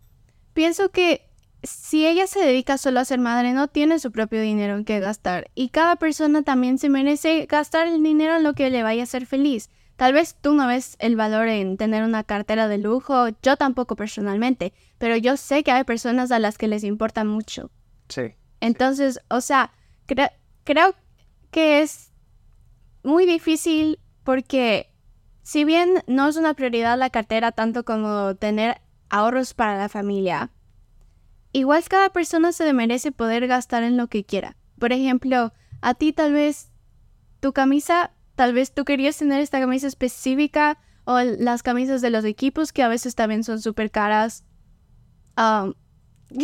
pienso 0.55 0.90
que 0.90 1.27
si 1.62 2.06
ella 2.06 2.26
se 2.26 2.40
dedica 2.40 2.78
solo 2.78 3.00
a 3.00 3.04
ser 3.04 3.18
madre, 3.18 3.52
no 3.52 3.68
tiene 3.68 3.98
su 3.98 4.12
propio 4.12 4.40
dinero 4.40 4.76
en 4.76 4.84
que 4.84 5.00
gastar. 5.00 5.50
Y 5.54 5.70
cada 5.70 5.96
persona 5.96 6.42
también 6.42 6.78
se 6.78 6.88
merece 6.88 7.46
gastar 7.46 7.86
el 7.86 8.02
dinero 8.02 8.36
en 8.36 8.44
lo 8.44 8.54
que 8.54 8.70
le 8.70 8.82
vaya 8.82 9.02
a 9.02 9.04
hacer 9.04 9.26
feliz. 9.26 9.70
Tal 9.96 10.12
vez 10.12 10.36
tú 10.40 10.54
no 10.54 10.68
ves 10.68 10.96
el 11.00 11.16
valor 11.16 11.48
en 11.48 11.76
tener 11.76 12.04
una 12.04 12.22
cartera 12.22 12.68
de 12.68 12.78
lujo, 12.78 13.28
yo 13.42 13.56
tampoco 13.56 13.96
personalmente, 13.96 14.72
pero 14.98 15.16
yo 15.16 15.36
sé 15.36 15.64
que 15.64 15.72
hay 15.72 15.82
personas 15.82 16.30
a 16.30 16.38
las 16.38 16.56
que 16.56 16.68
les 16.68 16.84
importa 16.84 17.24
mucho. 17.24 17.72
Sí. 18.08 18.34
Entonces, 18.60 19.20
o 19.28 19.40
sea, 19.40 19.72
creo 20.06 20.94
que 21.50 21.82
es 21.82 22.12
muy 23.02 23.26
difícil 23.26 23.98
porque 24.22 24.92
si 25.42 25.64
bien 25.64 26.04
no 26.06 26.28
es 26.28 26.36
una 26.36 26.54
prioridad 26.54 26.96
la 26.96 27.10
cartera 27.10 27.50
tanto 27.50 27.84
como 27.84 28.36
tener 28.36 28.80
ahorros 29.08 29.54
para 29.54 29.78
la 29.78 29.88
familia. 29.88 30.50
Igual 31.52 31.83
cada 31.88 32.11
persona 32.11 32.52
se 32.52 32.73
merece 32.73 33.12
poder 33.12 33.47
gastar 33.47 33.83
en 33.83 33.97
lo 33.97 34.09
que 34.09 34.25
quiera. 34.25 34.57
Por 34.78 34.93
ejemplo, 34.93 35.52
a 35.81 35.95
ti 35.95 36.12
tal 36.12 36.33
vez 36.33 36.71
tu 37.40 37.52
camisa, 37.52 38.12
tal 38.35 38.52
vez 38.52 38.73
tú 38.73 38.85
querías 38.85 39.17
tener 39.17 39.40
esta 39.40 39.61
camisa 39.61 39.87
específica 39.87 40.78
o 41.05 41.19
las 41.21 41.62
camisas 41.62 42.02
de 42.02 42.11
los 42.11 42.25
equipos 42.25 42.73
que 42.73 42.83
a 42.83 42.88
veces 42.88 43.14
también 43.14 43.45
son 43.45 43.61
súper 43.61 43.90
caras. 43.90 44.45
Um, 45.37 45.75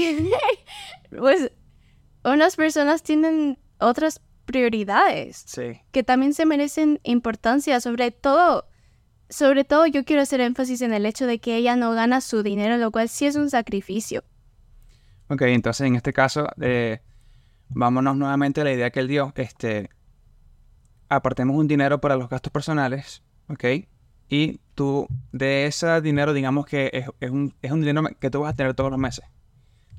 pues 1.19 1.51
unas 2.25 2.57
personas 2.57 3.03
tienen 3.03 3.59
otras 3.79 4.21
prioridades 4.47 5.45
Sí. 5.47 5.81
que 5.93 6.03
también 6.03 6.35
se 6.35 6.47
merecen 6.47 7.01
importancia, 7.03 7.81
sobre 7.81 8.11
todo, 8.11 8.67
sobre 9.29 9.65
todo 9.65 9.87
yo 9.87 10.05
quiero 10.05 10.23
hacer 10.23 10.41
énfasis 10.41 10.81
en 10.83 10.93
el 10.93 11.07
hecho 11.07 11.27
de 11.27 11.39
que 11.39 11.57
ella 11.57 11.77
no 11.77 11.93
gana 11.93 12.21
su 12.21 12.43
dinero, 12.43 12.77
lo 12.77 12.91
cual 12.91 13.09
sí 13.09 13.27
es 13.27 13.37
un 13.37 13.51
sacrificio. 13.51 14.23
Ok, 15.29 15.43
entonces 15.43 15.87
en 15.87 15.97
este 15.97 16.13
caso, 16.13 16.47
eh, 16.61 17.01
vámonos 17.69 18.17
nuevamente 18.17 18.61
a 18.61 18.65
la 18.65 18.73
idea 18.73 18.91
que 18.91 19.01
él 19.01 19.09
dio. 19.09 19.33
Este, 19.37 19.91
apartemos 21.09 21.57
un 21.57 21.67
dinero 21.67 22.01
para 22.01 22.17
los 22.17 22.29
gastos 22.29 22.53
personales, 22.53 23.23
¿ok? 23.49 23.65
Y 24.29 24.61
tú, 24.75 25.07
de 25.33 25.67
ese 25.67 26.01
dinero, 26.01 26.33
digamos 26.33 26.67
que 26.67 26.91
es, 27.21 27.31
un, 27.31 27.55
es 27.63 27.71
un 27.73 27.81
dinero 27.81 28.09
que 28.19 28.31
tú 28.31 28.41
vas 28.41 28.53
a 28.53 28.57
tener 28.57 28.75
todos 28.75 28.91
los 28.91 28.99
meses. 28.99 29.25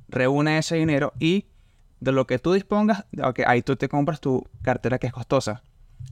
Reúne 0.08 0.60
ese 0.60 0.76
dinero 0.76 1.14
y 1.20 1.48
de 2.00 2.12
lo 2.12 2.28
que 2.28 2.38
tú 2.38 2.54
dispongas, 2.54 3.06
ok, 3.24 3.42
ahí 3.48 3.62
tú 3.62 3.76
te 3.76 3.90
compras 3.90 4.20
tu 4.20 4.44
cartera 4.62 5.00
que 5.00 5.08
es 5.08 5.14
costosa. 5.14 5.64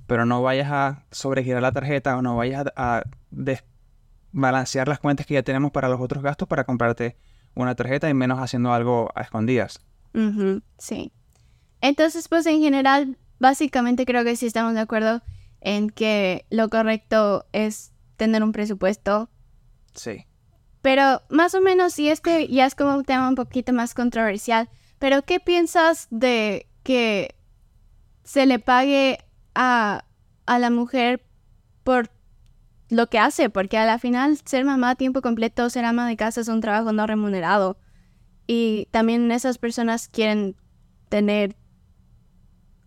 Pero 0.07 0.25
no 0.25 0.41
vayas 0.41 0.71
a 0.71 1.05
sobregirar 1.11 1.61
la 1.61 1.71
tarjeta 1.71 2.17
o 2.17 2.21
no 2.21 2.35
vayas 2.35 2.65
a, 2.75 2.97
a 2.97 3.03
desbalancear 3.29 4.87
las 4.87 4.99
cuentas 4.99 5.27
que 5.27 5.35
ya 5.35 5.43
tenemos 5.43 5.71
para 5.71 5.89
los 5.89 6.01
otros 6.01 6.23
gastos 6.23 6.47
para 6.47 6.63
comprarte 6.63 7.15
una 7.55 7.75
tarjeta 7.75 8.09
y 8.09 8.13
menos 8.13 8.39
haciendo 8.39 8.73
algo 8.73 9.11
a 9.15 9.21
escondidas. 9.21 9.79
Sí. 10.77 11.11
Entonces, 11.81 12.27
pues 12.27 12.45
en 12.45 12.61
general, 12.61 13.17
básicamente 13.39 14.05
creo 14.05 14.23
que 14.23 14.35
sí 14.35 14.45
estamos 14.45 14.73
de 14.73 14.79
acuerdo 14.79 15.21
en 15.61 15.89
que 15.89 16.45
lo 16.49 16.69
correcto 16.69 17.45
es 17.51 17.91
tener 18.17 18.43
un 18.43 18.51
presupuesto. 18.51 19.29
Sí. 19.93 20.25
Pero 20.81 21.21
más 21.29 21.55
o 21.55 21.61
menos, 21.61 21.97
y 21.99 22.09
este 22.09 22.47
ya 22.47 22.65
es 22.65 22.75
como 22.75 22.95
un 22.95 23.05
tema 23.05 23.29
un 23.29 23.35
poquito 23.35 23.73
más 23.73 23.93
controversial, 23.93 24.69
pero 24.99 25.23
¿qué 25.23 25.39
piensas 25.39 26.07
de 26.11 26.67
que 26.83 27.35
se 28.23 28.45
le 28.45 28.59
pague 28.59 29.19
a, 29.55 30.05
a 30.45 30.59
la 30.59 30.69
mujer 30.69 31.25
por 31.83 32.09
lo 32.89 33.07
que 33.07 33.19
hace? 33.19 33.49
Porque 33.49 33.77
a 33.77 33.85
la 33.85 33.99
final 33.99 34.37
ser 34.45 34.65
mamá 34.65 34.91
a 34.91 34.95
tiempo 34.95 35.21
completo, 35.21 35.69
ser 35.69 35.85
ama 35.85 36.07
de 36.07 36.17
casa 36.17 36.41
es 36.41 36.47
un 36.47 36.61
trabajo 36.61 36.91
no 36.93 37.07
remunerado. 37.07 37.77
Y 38.47 38.87
también 38.91 39.31
esas 39.31 39.57
personas 39.57 40.07
quieren 40.07 40.55
tener, 41.09 41.55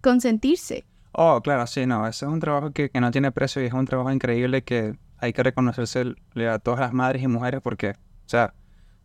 consentirse. 0.01 0.85
Oh, 1.13 1.41
claro, 1.43 1.67
sí, 1.67 1.87
no, 1.87 2.07
ese 2.07 2.27
es 2.27 2.31
un 2.31 2.41
trabajo 2.41 2.73
que, 2.73 2.91
que 2.91 3.01
no 3.01 3.11
tiene 3.11 3.33
precio 3.33 3.63
y 3.63 3.67
es 3.67 3.73
un 3.73 3.87
trabajo 3.87 4.13
increíble 4.13 4.63
que 4.63 4.99
hay 5.19 5.33
que 5.33 5.43
reconocerse 5.43 6.15
a 6.51 6.59
todas 6.59 6.81
las 6.81 6.93
madres 6.93 7.23
y 7.23 7.29
mujeres 7.29 7.61
porque, 7.63 7.91
o 7.91 8.29
sea, 8.29 8.55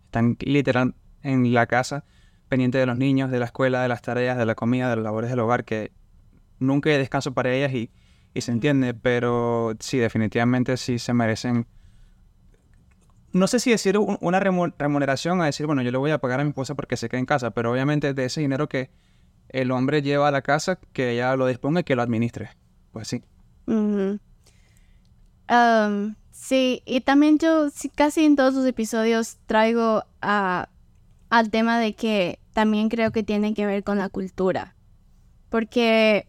están 0.06 0.36
literal 0.42 0.94
en 1.24 1.54
la 1.54 1.68
casa 1.68 2.04
pendientes 2.50 2.82
de 2.82 2.86
los 2.86 2.98
niños, 2.98 3.32
de 3.32 3.40
la 3.40 3.46
escuela, 3.46 3.82
de 3.82 3.88
las 3.88 4.02
tareas, 4.02 4.38
de 4.38 4.46
la 4.46 4.56
comida, 4.56 4.90
de 4.90 4.98
las 4.98 5.04
labores 5.06 5.30
del 5.30 5.40
hogar, 5.40 5.64
que 5.64 5.94
nunca 6.60 6.90
hay 6.90 6.98
descanso 6.98 7.34
para 7.34 7.54
ellas 7.54 7.74
y, 7.74 7.92
y 8.34 8.42
se 8.42 8.52
entiende, 8.52 8.94
pero 8.94 9.74
sí, 9.80 9.98
definitivamente 9.98 10.78
sí 10.78 11.00
se 11.00 11.14
merecen. 11.14 11.68
No 13.34 13.48
sé 13.48 13.60
si 13.60 13.72
decir 13.72 13.98
un- 13.98 14.18
una 14.22 14.40
remu- 14.42 14.74
remuneración 14.78 15.42
a 15.42 15.46
decir, 15.46 15.66
bueno, 15.66 15.82
yo 15.82 15.92
le 15.92 15.98
voy 15.98 16.12
a 16.12 16.18
pagar 16.20 16.40
a 16.40 16.44
mi 16.44 16.50
esposa 16.50 16.76
porque 16.76 16.98
se 16.98 17.08
queda 17.10 17.20
en 17.20 17.26
casa, 17.26 17.52
pero 17.52 17.72
obviamente 17.72 18.14
de 18.14 18.26
ese 18.26 18.42
dinero 18.42 18.68
que 18.70 18.90
el 19.50 19.72
hombre 19.72 20.02
lleva 20.02 20.28
a 20.28 20.32
la 20.32 20.42
casa, 20.42 20.80
que 20.94 21.12
ella 21.12 21.36
lo 21.36 21.48
disponga 21.48 21.82
y 21.82 21.84
que 21.84 21.96
lo 21.96 22.02
administre. 22.02 22.50
Pues 22.92 23.08
sí. 23.08 23.24
Am, 25.48 26.16
sí, 26.32 26.82
y 26.86 27.02
también 27.02 27.38
yo 27.38 27.68
casi 27.96 28.26
en 28.26 28.36
todos 28.36 28.54
los 28.54 28.66
episodios 28.66 29.38
traigo 29.46 30.04
al 30.22 31.50
tema 31.52 31.80
de 31.80 31.94
que 31.96 32.40
también 32.54 32.90
creo 32.90 33.12
que 33.12 33.24
tiene 33.24 33.54
que 33.54 33.66
ver 33.66 33.84
con 33.84 33.98
la 33.98 34.10
cultura. 34.10 34.76
Porque 35.50 36.28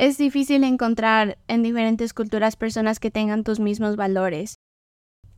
es 0.00 0.16
difícil 0.16 0.64
encontrar 0.64 1.36
en 1.46 1.62
diferentes 1.62 2.14
culturas 2.14 2.56
personas 2.56 2.98
que 2.98 3.10
tengan 3.10 3.44
tus 3.44 3.60
mismos 3.60 3.96
valores. 3.96 4.54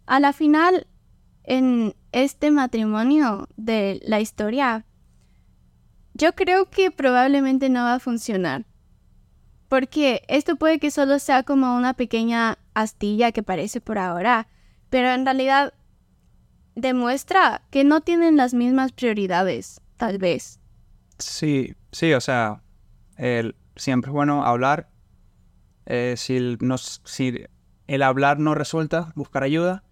A 0.06 0.20
la 0.20 0.32
final, 0.32 0.86
en 1.42 1.96
este 2.12 2.52
matrimonio 2.52 3.48
de 3.56 4.00
la 4.04 4.20
historia, 4.20 4.86
yo 6.14 6.36
creo 6.36 6.70
que 6.70 6.92
probablemente 6.92 7.70
no 7.70 7.80
va 7.82 7.94
a 7.94 7.98
funcionar. 7.98 8.64
Porque 9.68 10.22
esto 10.28 10.54
puede 10.54 10.78
que 10.78 10.92
solo 10.92 11.18
sea 11.18 11.42
como 11.42 11.76
una 11.76 11.94
pequeña 11.94 12.58
astilla 12.72 13.32
que 13.32 13.42
parece 13.42 13.80
por 13.80 13.98
ahora, 13.98 14.46
pero 14.90 15.10
en 15.10 15.24
realidad 15.24 15.74
demuestra 16.76 17.62
que 17.72 17.82
no 17.82 18.00
tienen 18.00 18.36
las 18.36 18.54
mismas 18.54 18.92
prioridades, 18.92 19.80
tal 19.96 20.18
vez. 20.18 20.60
Sí, 21.18 21.74
sí, 21.90 22.12
o 22.12 22.20
sea, 22.20 22.62
el- 23.16 23.56
siempre 23.76 24.10
es 24.10 24.12
bueno 24.12 24.44
hablar. 24.44 24.88
eh, 25.86 26.14
si, 26.16 26.36
el, 26.36 26.58
no, 26.60 26.78
si 26.78 27.44
el 27.88 28.02
hablar 28.02 28.38
no 28.38 28.54
resulta, 28.54 29.12
buscar 29.16 29.42
ayuda, 29.42 29.84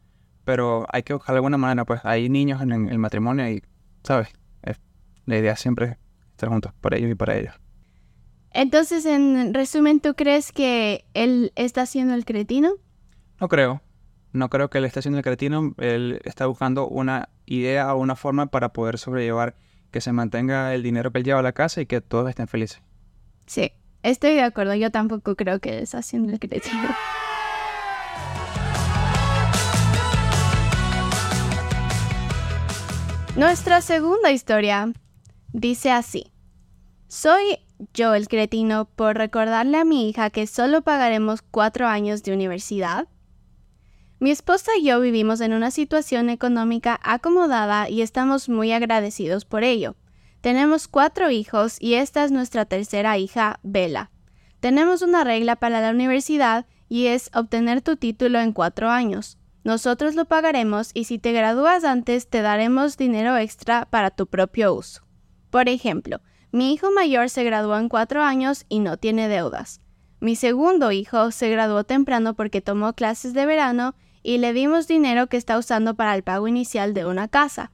pero 0.44 0.86
hay 0.92 1.02
que 1.02 1.12
buscar 1.14 1.34
de 1.34 1.38
alguna 1.38 1.58
manera, 1.58 1.84
pues 1.84 2.00
hay 2.04 2.28
niños 2.28 2.62
en, 2.62 2.88
el 2.88 2.98
matrimonio 2.98 3.48
y, 3.50 3.62
¿sabes? 4.04 4.28
Es- 4.62 4.80
la 5.26 5.38
idea 5.38 5.56
siempre 5.56 5.86
es 5.86 5.96
estar 6.30 6.48
juntos, 6.48 6.72
por 6.80 6.94
ellos 6.94 7.10
y 7.10 7.14
para 7.14 7.36
ellos. 7.36 7.54
Entonces, 8.52 9.06
en 9.06 9.54
resumen, 9.54 10.00
¿tú 10.00 10.14
crees 10.14 10.50
que 10.52 11.04
él 11.14 11.52
está 11.54 11.86
siendo 11.86 12.14
el 12.14 12.24
cretino? 12.24 12.72
No 13.40 13.48
creo. 13.48 13.80
No 14.32 14.48
creo 14.48 14.70
que 14.70 14.78
él 14.78 14.84
esté 14.84 15.00
haciendo 15.00 15.18
el 15.18 15.24
cretino. 15.24 15.74
Él 15.78 16.20
está 16.24 16.46
buscando 16.46 16.88
una 16.88 17.28
idea 17.46 17.94
o 17.94 17.98
una 17.98 18.16
forma 18.16 18.46
para 18.46 18.72
poder 18.72 18.98
sobrellevar 18.98 19.56
que 19.90 20.00
se 20.00 20.12
mantenga 20.12 20.74
el 20.74 20.82
dinero 20.82 21.10
que 21.12 21.18
él 21.18 21.24
lleva 21.24 21.40
a 21.40 21.42
la 21.42 21.52
casa 21.52 21.80
y 21.80 21.86
que 21.86 22.00
todos 22.00 22.28
estén 22.28 22.48
felices. 22.48 22.80
Sí, 23.50 23.72
estoy 24.04 24.34
de 24.34 24.42
acuerdo. 24.42 24.76
Yo 24.76 24.92
tampoco 24.92 25.34
creo 25.34 25.58
que 25.58 25.70
él 25.70 25.82
está 25.82 26.02
siendo 26.02 26.32
el 26.32 26.38
cretino. 26.38 26.88
Nuestra 33.34 33.80
segunda 33.80 34.30
historia 34.30 34.92
dice 35.52 35.90
así. 35.90 36.30
Soy 37.08 37.58
yo 37.92 38.14
el 38.14 38.28
cretino 38.28 38.84
por 38.84 39.16
recordarle 39.16 39.78
a 39.78 39.84
mi 39.84 40.08
hija 40.08 40.30
que 40.30 40.46
solo 40.46 40.82
pagaremos 40.82 41.42
cuatro 41.42 41.88
años 41.88 42.22
de 42.22 42.32
universidad. 42.32 43.08
Mi 44.20 44.30
esposa 44.30 44.70
y 44.78 44.84
yo 44.84 45.00
vivimos 45.00 45.40
en 45.40 45.54
una 45.54 45.72
situación 45.72 46.30
económica 46.30 47.00
acomodada 47.02 47.88
y 47.88 48.02
estamos 48.02 48.48
muy 48.48 48.70
agradecidos 48.70 49.44
por 49.44 49.64
ello. 49.64 49.96
Tenemos 50.40 50.88
cuatro 50.88 51.30
hijos 51.30 51.76
y 51.80 51.94
esta 51.94 52.24
es 52.24 52.32
nuestra 52.32 52.64
tercera 52.64 53.18
hija, 53.18 53.60
Bella. 53.62 54.10
Tenemos 54.60 55.02
una 55.02 55.22
regla 55.22 55.56
para 55.56 55.80
la 55.80 55.90
universidad 55.90 56.66
y 56.88 57.06
es 57.06 57.30
obtener 57.34 57.82
tu 57.82 57.96
título 57.96 58.40
en 58.40 58.52
cuatro 58.52 58.88
años. 58.88 59.38
Nosotros 59.64 60.14
lo 60.14 60.24
pagaremos 60.24 60.90
y 60.94 61.04
si 61.04 61.18
te 61.18 61.32
gradúas 61.32 61.84
antes 61.84 62.28
te 62.28 62.40
daremos 62.40 62.96
dinero 62.96 63.36
extra 63.36 63.86
para 63.90 64.10
tu 64.10 64.26
propio 64.26 64.74
uso. 64.74 65.02
Por 65.50 65.68
ejemplo, 65.68 66.20
mi 66.52 66.72
hijo 66.72 66.90
mayor 66.90 67.28
se 67.28 67.44
graduó 67.44 67.76
en 67.76 67.90
cuatro 67.90 68.22
años 68.22 68.64
y 68.68 68.78
no 68.78 68.96
tiene 68.96 69.28
deudas. 69.28 69.82
Mi 70.20 70.36
segundo 70.36 70.90
hijo 70.90 71.30
se 71.32 71.50
graduó 71.50 71.84
temprano 71.84 72.34
porque 72.34 72.62
tomó 72.62 72.94
clases 72.94 73.34
de 73.34 73.44
verano 73.44 73.94
y 74.22 74.38
le 74.38 74.54
dimos 74.54 74.88
dinero 74.88 75.28
que 75.28 75.36
está 75.36 75.58
usando 75.58 75.94
para 75.94 76.14
el 76.14 76.22
pago 76.22 76.48
inicial 76.48 76.94
de 76.94 77.04
una 77.04 77.28
casa. 77.28 77.72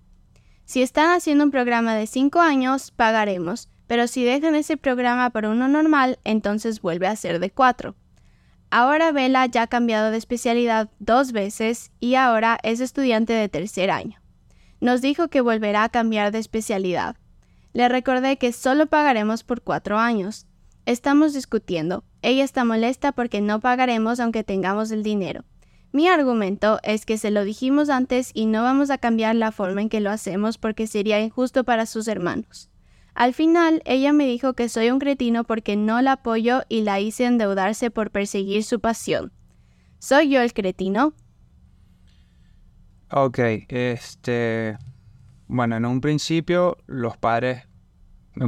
Si 0.66 0.82
están 0.82 1.10
haciendo 1.10 1.44
un 1.44 1.52
programa 1.52 1.94
de 1.94 2.08
5 2.08 2.40
años, 2.40 2.90
pagaremos, 2.90 3.68
pero 3.86 4.08
si 4.08 4.24
dejan 4.24 4.56
ese 4.56 4.76
programa 4.76 5.30
por 5.30 5.46
uno 5.46 5.68
normal, 5.68 6.18
entonces 6.24 6.82
vuelve 6.82 7.06
a 7.06 7.14
ser 7.14 7.38
de 7.38 7.50
4. 7.50 7.94
Ahora 8.70 9.12
Bella 9.12 9.46
ya 9.46 9.62
ha 9.62 9.66
cambiado 9.68 10.10
de 10.10 10.16
especialidad 10.16 10.90
dos 10.98 11.30
veces 11.30 11.92
y 12.00 12.16
ahora 12.16 12.58
es 12.64 12.80
estudiante 12.80 13.32
de 13.32 13.48
tercer 13.48 13.92
año. 13.92 14.20
Nos 14.80 15.02
dijo 15.02 15.28
que 15.28 15.40
volverá 15.40 15.84
a 15.84 15.88
cambiar 15.88 16.32
de 16.32 16.40
especialidad. 16.40 17.14
Le 17.72 17.88
recordé 17.88 18.36
que 18.36 18.52
solo 18.52 18.86
pagaremos 18.86 19.44
por 19.44 19.62
cuatro 19.62 19.98
años. 19.98 20.46
Estamos 20.84 21.32
discutiendo. 21.32 22.02
Ella 22.22 22.42
está 22.42 22.64
molesta 22.64 23.12
porque 23.12 23.40
no 23.40 23.60
pagaremos 23.60 24.18
aunque 24.18 24.42
tengamos 24.42 24.90
el 24.90 25.04
dinero. 25.04 25.44
Mi 25.96 26.08
argumento 26.08 26.78
es 26.82 27.06
que 27.06 27.16
se 27.16 27.30
lo 27.30 27.42
dijimos 27.42 27.88
antes 27.88 28.30
y 28.34 28.44
no 28.44 28.62
vamos 28.62 28.90
a 28.90 28.98
cambiar 28.98 29.34
la 29.34 29.50
forma 29.50 29.80
en 29.80 29.88
que 29.88 30.00
lo 30.00 30.10
hacemos 30.10 30.58
porque 30.58 30.86
sería 30.86 31.22
injusto 31.22 31.64
para 31.64 31.86
sus 31.86 32.06
hermanos. 32.06 32.68
Al 33.14 33.32
final, 33.32 33.80
ella 33.86 34.12
me 34.12 34.26
dijo 34.26 34.52
que 34.52 34.68
soy 34.68 34.90
un 34.90 34.98
cretino 34.98 35.44
porque 35.44 35.74
no 35.74 36.02
la 36.02 36.12
apoyo 36.12 36.64
y 36.68 36.82
la 36.82 37.00
hice 37.00 37.24
endeudarse 37.24 37.90
por 37.90 38.10
perseguir 38.10 38.62
su 38.62 38.78
pasión. 38.78 39.32
¿Soy 39.98 40.28
yo 40.28 40.42
el 40.42 40.52
cretino? 40.52 41.14
Ok, 43.10 43.38
este... 43.68 44.76
Bueno, 45.46 45.78
en 45.78 45.86
un 45.86 46.02
principio 46.02 46.76
los 46.84 47.16
padres, 47.16 47.66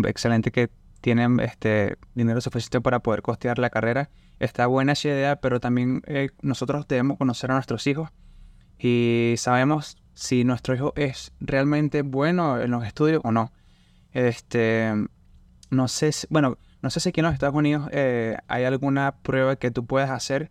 excelente 0.04 0.50
que 0.50 0.68
tienen 1.00 1.40
este 1.40 1.96
dinero 2.14 2.42
suficiente 2.42 2.82
para 2.82 3.00
poder 3.00 3.22
costear 3.22 3.58
la 3.58 3.70
carrera, 3.70 4.10
está 4.38 4.66
buena 4.66 4.92
esa 4.92 5.08
idea, 5.08 5.36
pero 5.36 5.60
también 5.60 6.02
eh, 6.06 6.30
nosotros 6.42 6.86
debemos 6.88 7.18
conocer 7.18 7.50
a 7.50 7.54
nuestros 7.54 7.86
hijos 7.86 8.10
y 8.78 9.34
sabemos 9.36 9.96
si 10.14 10.44
nuestro 10.44 10.74
hijo 10.74 10.92
es 10.96 11.32
realmente 11.40 12.02
bueno 12.02 12.60
en 12.60 12.70
los 12.70 12.84
estudios 12.84 13.20
o 13.24 13.32
no. 13.32 13.52
Este, 14.12 14.92
no 15.70 15.88
sé, 15.88 16.12
si, 16.12 16.26
bueno, 16.30 16.58
no 16.82 16.90
sé 16.90 17.00
si 17.00 17.10
aquí 17.10 17.20
en 17.20 17.26
los 17.26 17.34
Estados 17.34 17.54
Unidos 17.54 17.88
eh, 17.92 18.36
hay 18.48 18.64
alguna 18.64 19.16
prueba 19.22 19.56
que 19.56 19.70
tú 19.70 19.86
puedas 19.86 20.10
hacer 20.10 20.50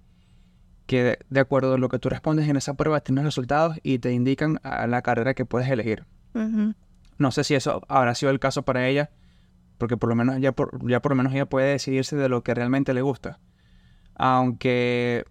que 0.86 1.20
de 1.30 1.40
acuerdo 1.40 1.74
a 1.74 1.78
lo 1.78 1.90
que 1.90 2.00
tú 2.00 2.10
respondes 2.10 2.48
en 2.48 2.56
esa 2.56 2.76
prueba 2.76 3.02
tienes 3.02 3.26
resultados 3.26 3.78
y 3.84 4.00
te 4.00 4.14
indican 4.14 4.60
a 4.64 4.88
la 4.88 5.02
carrera 5.02 5.34
que 5.34 5.46
puedes 5.46 5.70
elegir. 5.70 6.06
No 7.18 7.32
sé 7.32 7.44
si 7.44 7.56
eso 7.56 7.82
habrá 7.88 8.16
sido 8.16 8.32
el 8.32 8.40
caso 8.40 8.64
para 8.64 8.88
ella, 8.88 9.10
porque 9.78 9.98
por 9.98 10.10
lo 10.10 10.16
menos 10.16 10.40
ya 10.40 10.52
por, 10.52 10.88
ya 10.90 11.02
por 11.02 11.12
lo 11.12 11.16
menos 11.16 11.34
ella 11.34 11.48
puede 11.48 11.72
decidirse 11.72 12.16
de 12.16 12.30
lo 12.30 12.42
que 12.44 12.54
realmente 12.54 12.94
le 12.94 13.02
gusta. 13.02 13.40
Aunque 14.18 15.26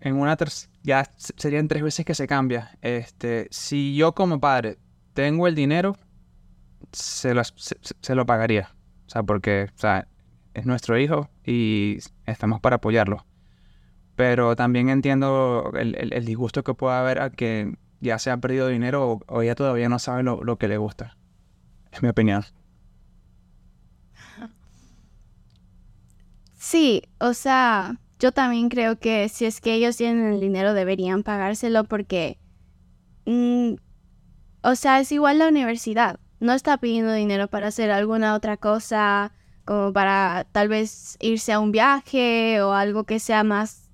en 0.00 0.16
una 0.16 0.36
ya 0.82 1.10
serían 1.16 1.68
tres 1.68 1.82
veces 1.82 2.06
que 2.06 2.14
se 2.14 2.26
cambia. 2.26 2.78
Este, 2.80 3.48
si 3.50 3.96
yo 3.96 4.14
como 4.14 4.40
padre 4.40 4.78
tengo 5.12 5.46
el 5.46 5.54
dinero, 5.54 5.96
se 6.92 7.34
lo, 7.34 7.42
se 7.44 8.14
lo 8.14 8.26
pagaría. 8.26 8.70
O 9.06 9.10
sea, 9.10 9.22
porque 9.22 9.70
o 9.82 10.04
es 10.54 10.66
nuestro 10.66 10.98
hijo 10.98 11.28
y 11.44 11.98
estamos 12.26 12.60
para 12.60 12.76
apoyarlo 12.76 13.24
pero 14.18 14.56
también 14.56 14.88
entiendo 14.88 15.70
el, 15.76 16.24
disgusto 16.24 16.64
que 16.64 16.74
puede 16.74 16.96
haber 16.96 17.20
a 17.20 17.30
que 17.30 17.76
ya 18.00 18.18
se 18.18 18.32
ha 18.32 18.36
perdido 18.38 18.66
dinero 18.66 19.20
o, 19.28 19.42
ella 19.42 19.54
todavía 19.54 19.88
no 19.88 20.00
sabe 20.00 20.24
lo, 20.24 20.58
que 20.58 20.66
le 20.66 20.76
gusta. 20.76 21.16
Es 21.92 22.02
mi 22.02 22.08
opinión. 22.08 22.42
Sí, 26.70 27.04
o 27.18 27.32
sea, 27.32 27.98
yo 28.18 28.30
también 28.30 28.68
creo 28.68 28.98
que 28.98 29.30
si 29.30 29.46
es 29.46 29.62
que 29.62 29.72
ellos 29.72 29.96
tienen 29.96 30.34
el 30.34 30.38
dinero 30.38 30.74
deberían 30.74 31.22
pagárselo 31.22 31.84
porque, 31.84 32.38
mm, 33.24 33.76
o 34.62 34.74
sea, 34.74 35.00
es 35.00 35.10
igual 35.10 35.38
la 35.38 35.48
universidad. 35.48 36.20
No 36.40 36.52
está 36.52 36.76
pidiendo 36.76 37.14
dinero 37.14 37.48
para 37.48 37.68
hacer 37.68 37.90
alguna 37.90 38.34
otra 38.34 38.58
cosa, 38.58 39.32
como 39.64 39.94
para 39.94 40.46
tal 40.52 40.68
vez 40.68 41.16
irse 41.20 41.54
a 41.54 41.58
un 41.58 41.72
viaje 41.72 42.60
o 42.60 42.74
algo 42.74 43.04
que 43.04 43.18
sea 43.18 43.44
más 43.44 43.88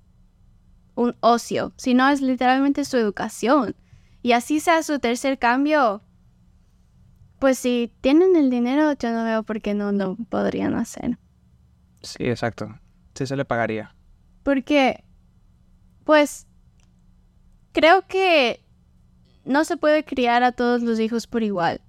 un 0.95 1.15
ocio, 1.21 1.71
sino 1.77 2.09
es 2.09 2.19
literalmente 2.19 2.83
su 2.83 2.97
educación. 2.97 3.77
Y 4.21 4.33
así 4.33 4.59
sea 4.59 4.83
su 4.83 4.99
tercer 4.99 5.39
cambio, 5.39 6.01
pues 7.39 7.57
si 7.57 7.93
tienen 8.01 8.35
el 8.35 8.49
dinero, 8.49 8.91
yo 8.99 9.13
no 9.13 9.23
veo 9.23 9.43
por 9.43 9.61
qué 9.61 9.73
no 9.73 9.93
lo 9.93 10.17
podrían 10.29 10.75
hacer. 10.75 11.17
Sí, 12.05 12.25
exacto. 12.29 12.79
Sí 13.15 13.25
se 13.25 13.35
le 13.35 13.45
pagaría. 13.45 13.95
Porque, 14.43 15.03
pues, 16.03 16.47
creo 17.71 18.07
que 18.07 18.63
no 19.43 19.63
se 19.63 19.77
puede 19.77 20.05
criar 20.05 20.43
a 20.43 20.51
todos 20.51 20.81
los 20.81 20.99
hijos 20.99 21.27
por 21.27 21.43
igual. 21.43 21.81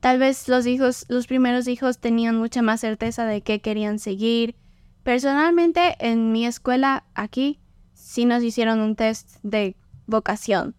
Tal 0.00 0.18
vez 0.18 0.48
los 0.48 0.66
hijos, 0.66 1.06
los 1.08 1.26
primeros 1.26 1.66
hijos 1.66 1.98
tenían 1.98 2.36
mucha 2.36 2.62
más 2.62 2.80
certeza 2.80 3.24
de 3.24 3.40
qué 3.42 3.60
querían 3.60 3.98
seguir. 3.98 4.56
Personalmente, 5.02 5.96
en 5.98 6.32
mi 6.32 6.46
escuela 6.46 7.04
aquí, 7.14 7.60
sí 7.94 8.24
nos 8.24 8.42
hicieron 8.42 8.80
un 8.80 8.94
test 8.94 9.38
de 9.42 9.76
vocación. 10.06 10.74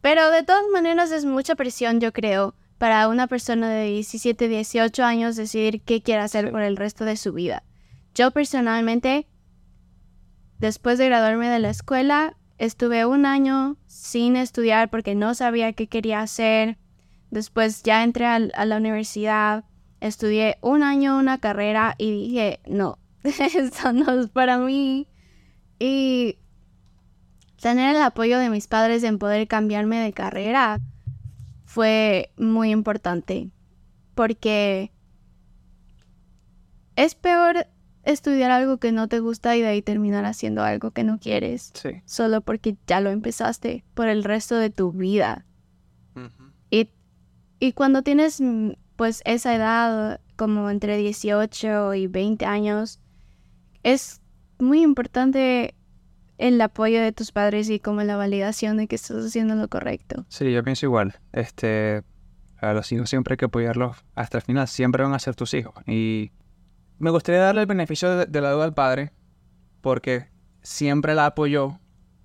Pero 0.00 0.30
de 0.30 0.42
todas 0.42 0.64
maneras 0.72 1.12
es 1.12 1.24
mucha 1.24 1.54
presión, 1.54 2.00
yo 2.00 2.12
creo, 2.12 2.54
para 2.82 3.06
una 3.06 3.28
persona 3.28 3.68
de 3.68 3.84
17, 3.84 4.48
18 4.48 5.04
años 5.04 5.36
decidir 5.36 5.82
qué 5.82 6.02
quiere 6.02 6.20
hacer 6.20 6.50
por 6.50 6.62
el 6.62 6.76
resto 6.76 7.04
de 7.04 7.16
su 7.16 7.32
vida. 7.32 7.62
Yo 8.12 8.32
personalmente, 8.32 9.28
después 10.58 10.98
de 10.98 11.06
graduarme 11.06 11.48
de 11.48 11.60
la 11.60 11.70
escuela, 11.70 12.36
estuve 12.58 13.06
un 13.06 13.24
año 13.24 13.76
sin 13.86 14.34
estudiar 14.34 14.90
porque 14.90 15.14
no 15.14 15.32
sabía 15.36 15.74
qué 15.74 15.86
quería 15.86 16.22
hacer. 16.22 16.76
Después 17.30 17.84
ya 17.84 18.02
entré 18.02 18.26
a, 18.26 18.34
a 18.34 18.64
la 18.64 18.78
universidad, 18.78 19.62
estudié 20.00 20.58
un 20.60 20.82
año 20.82 21.16
una 21.16 21.38
carrera 21.38 21.94
y 21.98 22.10
dije, 22.10 22.58
no, 22.66 22.98
esto 23.22 23.92
no 23.92 24.22
es 24.22 24.26
para 24.26 24.58
mí. 24.58 25.06
Y 25.78 26.36
tener 27.60 27.94
el 27.94 28.02
apoyo 28.02 28.40
de 28.40 28.50
mis 28.50 28.66
padres 28.66 29.04
en 29.04 29.20
poder 29.20 29.46
cambiarme 29.46 30.00
de 30.00 30.12
carrera 30.12 30.80
fue 31.72 32.30
muy 32.36 32.70
importante. 32.70 33.50
Porque 34.14 34.92
es 36.96 37.14
peor 37.14 37.66
estudiar 38.04 38.50
algo 38.50 38.76
que 38.76 38.92
no 38.92 39.08
te 39.08 39.20
gusta 39.20 39.56
y 39.56 39.62
de 39.62 39.68
ahí 39.68 39.80
terminar 39.80 40.26
haciendo 40.26 40.62
algo 40.62 40.90
que 40.90 41.02
no 41.02 41.18
quieres. 41.18 41.72
Solo 42.04 42.42
porque 42.42 42.76
ya 42.86 43.00
lo 43.00 43.08
empezaste 43.08 43.86
por 43.94 44.08
el 44.08 44.22
resto 44.22 44.56
de 44.56 44.68
tu 44.68 44.92
vida. 44.92 45.46
y, 46.70 46.90
y 47.58 47.72
cuando 47.72 48.02
tienes 48.02 48.42
pues 48.96 49.22
esa 49.24 49.54
edad, 49.54 50.20
como 50.36 50.68
entre 50.68 50.98
18 50.98 51.94
y 51.94 52.06
20 52.06 52.44
años, 52.44 53.00
es 53.82 54.20
muy 54.58 54.82
importante 54.82 55.74
el 56.42 56.60
apoyo 56.60 57.00
de 57.00 57.12
tus 57.12 57.30
padres 57.30 57.70
y 57.70 57.78
como 57.78 58.02
la 58.02 58.16
validación 58.16 58.76
de 58.76 58.88
que 58.88 58.96
estás 58.96 59.24
haciendo 59.24 59.54
lo 59.54 59.68
correcto. 59.68 60.26
Sí, 60.28 60.52
yo 60.52 60.64
pienso 60.64 60.86
igual. 60.86 61.14
Este, 61.32 62.02
a 62.60 62.72
los 62.72 62.90
hijos 62.90 63.08
siempre 63.08 63.34
hay 63.34 63.36
que 63.36 63.44
apoyarlos 63.44 63.96
hasta 64.16 64.38
el 64.38 64.42
final. 64.42 64.66
Siempre 64.66 65.04
van 65.04 65.14
a 65.14 65.20
ser 65.20 65.36
tus 65.36 65.54
hijos. 65.54 65.72
Y 65.86 66.32
me 66.98 67.10
gustaría 67.10 67.40
darle 67.40 67.60
el 67.60 67.68
beneficio 67.68 68.26
de, 68.26 68.40
la 68.40 68.50
duda 68.50 68.64
al 68.64 68.74
padre, 68.74 69.12
porque 69.82 70.30
siempre 70.62 71.14
la 71.14 71.26
apoyó, 71.26 71.78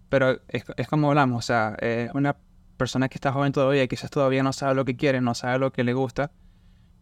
pero 0.09 0.41
es, 0.47 0.87
como 0.87 1.09
hablamos, 1.09 1.45
o 1.45 1.45
sea, 1.45 1.75
es 1.79 2.09
una 2.15 2.37
persona 2.75 3.09
que 3.09 3.15
está 3.15 3.31
joven 3.31 3.51
todavía 3.51 3.83
y 3.83 3.87
quizás 3.87 4.09
todavía 4.09 4.41
no 4.41 4.51
sabe 4.51 4.73
lo 4.73 4.83
que 4.83 4.95
quiere, 4.95 5.21
no 5.21 5.35
sabe 5.35 5.59
lo 5.59 5.71
que 5.71 5.83
le 5.83 5.93
gusta, 5.93 6.31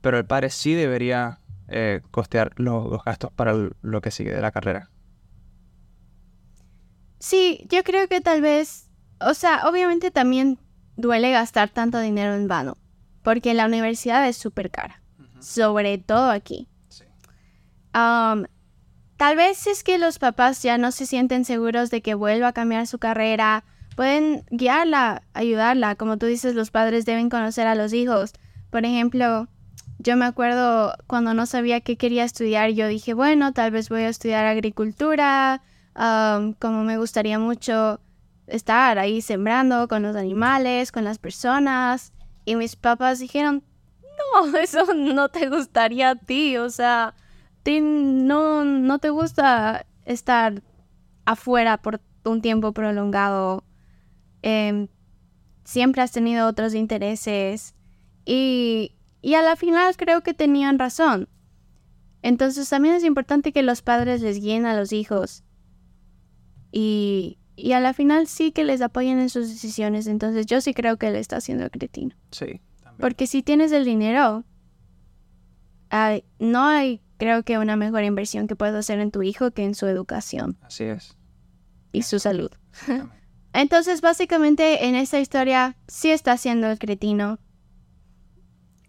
pero 0.02 0.18
el 0.18 0.26
padre 0.26 0.50
sí 0.50 0.74
debería 0.74 1.40
eh, 1.70 2.02
costear 2.12 2.52
los, 2.58 3.02
gastos 3.06 3.32
para 3.32 3.54
lo 3.54 4.02
que 4.02 4.12
sigue 4.12 4.34
de 4.34 4.42
la 4.42 4.52
carrera. 4.52 4.90
Sí, 7.20 7.66
yo 7.70 7.84
creo 7.84 8.08
que 8.08 8.22
tal 8.22 8.42
vez, 8.42 8.90
o 9.20 9.34
sea, 9.34 9.68
obviamente 9.68 10.12
también 10.12 10.60
duele 10.96 11.32
gastar 11.32 11.70
tanto 11.70 12.00
dinero 12.00 12.36
en 12.36 12.48
vano, 12.48 12.78
porque 13.24 13.54
la 13.54 13.66
universidad 13.66 14.28
es 14.28 14.38
súper 14.38 14.72
cara, 14.72 15.02
sobre 15.40 15.98
todo 15.98 16.30
aquí. 16.30 16.68
tal 17.92 19.36
vez 19.38 19.68
es 19.68 19.84
que 19.84 19.98
los 19.98 20.20
papás 20.20 20.62
ya 20.62 20.78
no 20.78 20.92
se 20.92 21.06
sienten 21.06 21.46
seguros 21.46 21.90
de 21.90 22.02
que 22.02 22.16
vuelva 22.16 22.50
a 22.50 22.54
cambiar 22.54 22.88
su 22.88 23.00
carrera, 23.00 23.64
pueden 23.96 24.46
guiarla, 24.52 25.24
ayudarla, 25.34 25.96
como 25.96 26.18
tú 26.18 26.26
dices, 26.26 26.54
los 26.54 26.72
padres 26.72 27.06
deben 27.06 27.30
conocer 27.30 27.68
a 27.68 27.76
los 27.76 27.94
hijos. 27.94 28.34
Por 28.70 28.86
ejemplo, 28.86 29.48
yo 30.00 30.18
me 30.18 30.26
acuerdo 30.26 30.94
cuando 31.08 31.34
no 31.34 31.46
sabía 31.46 31.82
qué 31.82 31.98
quería 31.98 32.26
estudiar, 32.26 32.72
yo 32.72 32.88
dije, 32.88 33.14
bueno, 33.14 33.54
tal 33.54 33.72
vez 33.72 33.90
voy 33.90 34.02
a 34.02 34.10
estudiar 34.10 34.46
agricultura, 34.46 35.62
como 35.96 36.84
me 36.84 36.98
gustaría 36.98 37.40
mucho 37.40 38.02
estar 38.48 39.00
ahí 39.00 39.22
sembrando 39.22 39.88
con 39.88 40.04
los 40.04 40.16
animales, 40.16 40.92
con 40.92 41.04
las 41.04 41.18
personas. 41.18 42.14
Y 42.44 42.56
mis 42.56 42.76
papás 42.76 43.20
dijeron, 43.20 43.64
no, 44.34 44.58
eso 44.58 44.94
no 44.94 45.30
te 45.30 45.50
gustaría 45.50 46.12
a 46.12 46.16
ti, 46.16 46.58
o 46.58 46.70
sea, 46.70 47.16
no, 47.66 48.64
no 48.64 49.00
te 49.00 49.10
gusta 49.10 49.86
estar 50.06 50.62
afuera 51.26 51.78
por 51.82 52.02
un 52.24 52.42
tiempo 52.42 52.74
prolongado. 52.74 53.64
Em, 54.42 54.88
siempre 55.64 56.04
has 56.04 56.12
tenido 56.12 56.48
otros 56.48 56.76
intereses 56.76 57.74
y, 58.26 58.92
y 59.22 59.34
a 59.34 59.42
la 59.42 59.56
final 59.56 59.96
creo 59.98 60.22
que 60.22 60.36
tenían 60.36 60.78
razón. 60.78 61.28
Entonces 62.22 62.70
también 62.70 62.96
es 62.96 63.04
importante 63.04 63.52
que 63.52 63.64
los 63.64 63.82
padres 63.82 64.22
les 64.22 64.40
guíen 64.40 64.66
a 64.66 64.76
los 64.76 64.92
hijos 64.92 65.45
y, 66.78 67.38
a 67.74 67.80
la 67.80 67.94
final 67.94 68.28
sí 68.28 68.52
que 68.52 68.66
les 68.66 68.82
apoyen 68.82 69.18
en 69.18 69.30
sus 69.30 69.48
decisiones. 69.48 70.08
Entonces 70.08 70.46
yo 70.46 70.60
sí 70.60 70.74
creo 70.74 70.98
que 70.98 71.08
él 71.08 71.16
está 71.16 71.38
haciendo 71.38 71.70
cretino. 71.70 72.14
Sí. 72.32 72.60
Porque 73.00 73.28
si 73.28 73.42
tienes 73.44 73.72
el 73.72 73.86
dinero, 73.86 74.44
no 76.40 76.66
hay, 76.66 77.02
creo 77.18 77.44
que 77.44 77.58
una 77.58 77.78
mejor 77.78 78.04
inversión 78.04 78.48
que 78.48 78.58
puedes 78.58 78.76
hacer 78.76 79.00
en 79.00 79.12
tu 79.12 79.24
hijo 79.24 79.52
que 79.52 79.64
en 79.64 79.74
su 79.74 79.88
educación. 79.88 80.58
Así 80.62 80.84
es. 80.84 81.18
Y 81.94 82.02
su 82.02 82.20
salud. 82.20 82.52
Entonces, 83.54 84.02
básicamente, 84.02 84.86
en 84.86 84.96
esta 84.96 85.22
historia 85.22 85.78
sí 85.88 86.12
está 86.12 86.34
haciendo 86.34 86.68
el 86.68 86.78
cretino. 86.78 87.40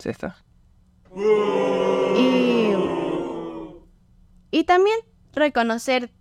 Sí 0.00 0.08
está. 0.08 0.44
Y, 2.16 2.72
y 4.50 4.64
también 4.64 4.98
reconocer 5.32 6.15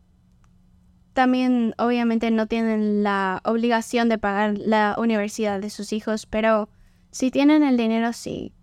también 1.16 1.74
obviamente 1.80 2.30
no 2.30 2.46
tienen 2.46 3.02
la 3.02 3.42
obligación 3.46 4.08
de 4.10 4.20
pagar 4.20 4.56
la 4.60 4.96
universidad 5.00 5.60
de 5.60 5.72
sus 5.72 5.92
hijos, 5.94 6.28
pero 6.28 6.70
Si 7.12 7.32
tienen 7.32 7.64
el 7.64 7.78
dinero, 7.78 8.12
sí. 8.12 8.54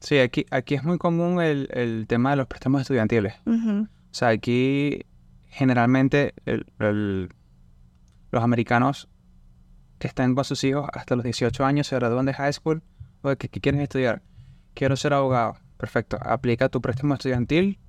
Sí, 0.00 0.18
aquí, 0.20 0.46
aquí 0.52 0.76
es 0.76 0.84
muy 0.84 0.98
común 0.98 1.40
el, 1.42 1.68
el 1.72 2.06
tema 2.06 2.30
de 2.30 2.36
los 2.36 2.46
préstamos 2.46 2.80
estudiantiles. 2.82 3.34
O 3.44 3.88
sea, 4.12 4.28
aquí 4.28 5.00
generalmente 5.48 6.32
el- 6.44 6.66
el- 6.78 7.28
los 8.30 8.42
americanos 8.44 9.08
que 9.98 10.06
están 10.06 10.36
con 10.36 10.44
sus 10.44 10.62
hijos 10.62 10.88
hasta 10.92 11.16
los 11.16 11.24
18 11.24 11.64
años 11.64 11.88
se 11.88 11.96
gradúan 11.96 12.26
de 12.26 12.34
high 12.34 12.52
school. 12.52 12.82
o 13.22 13.34
¿qué, 13.34 13.48
qué 13.48 13.60
quieres 13.60 13.80
estudiar? 13.80 14.22
Quiero 14.74 14.94
ser 14.94 15.12
abogado. 15.12 15.56
Perfecto. 15.78 16.18
Aplica 16.20 16.68
tu 16.68 16.80
préstamo 16.80 17.14
estudiantil 17.14 17.80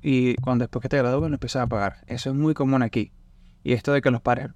y 0.00 0.34
cuando 0.36 0.62
después 0.64 0.80
que 0.80 0.88
te 0.88 0.96
gradúes 0.96 1.28
lo 1.28 1.34
empiezas 1.36 1.62
a 1.62 1.66
pagar. 1.66 1.96
Eso 2.06 2.30
es 2.30 2.36
muy 2.36 2.54
común 2.54 2.82
aquí. 2.82 3.12
Y 3.66 3.72
esto 3.72 3.92
de 3.92 4.00
que 4.00 4.12
los 4.12 4.20
padres 4.20 4.50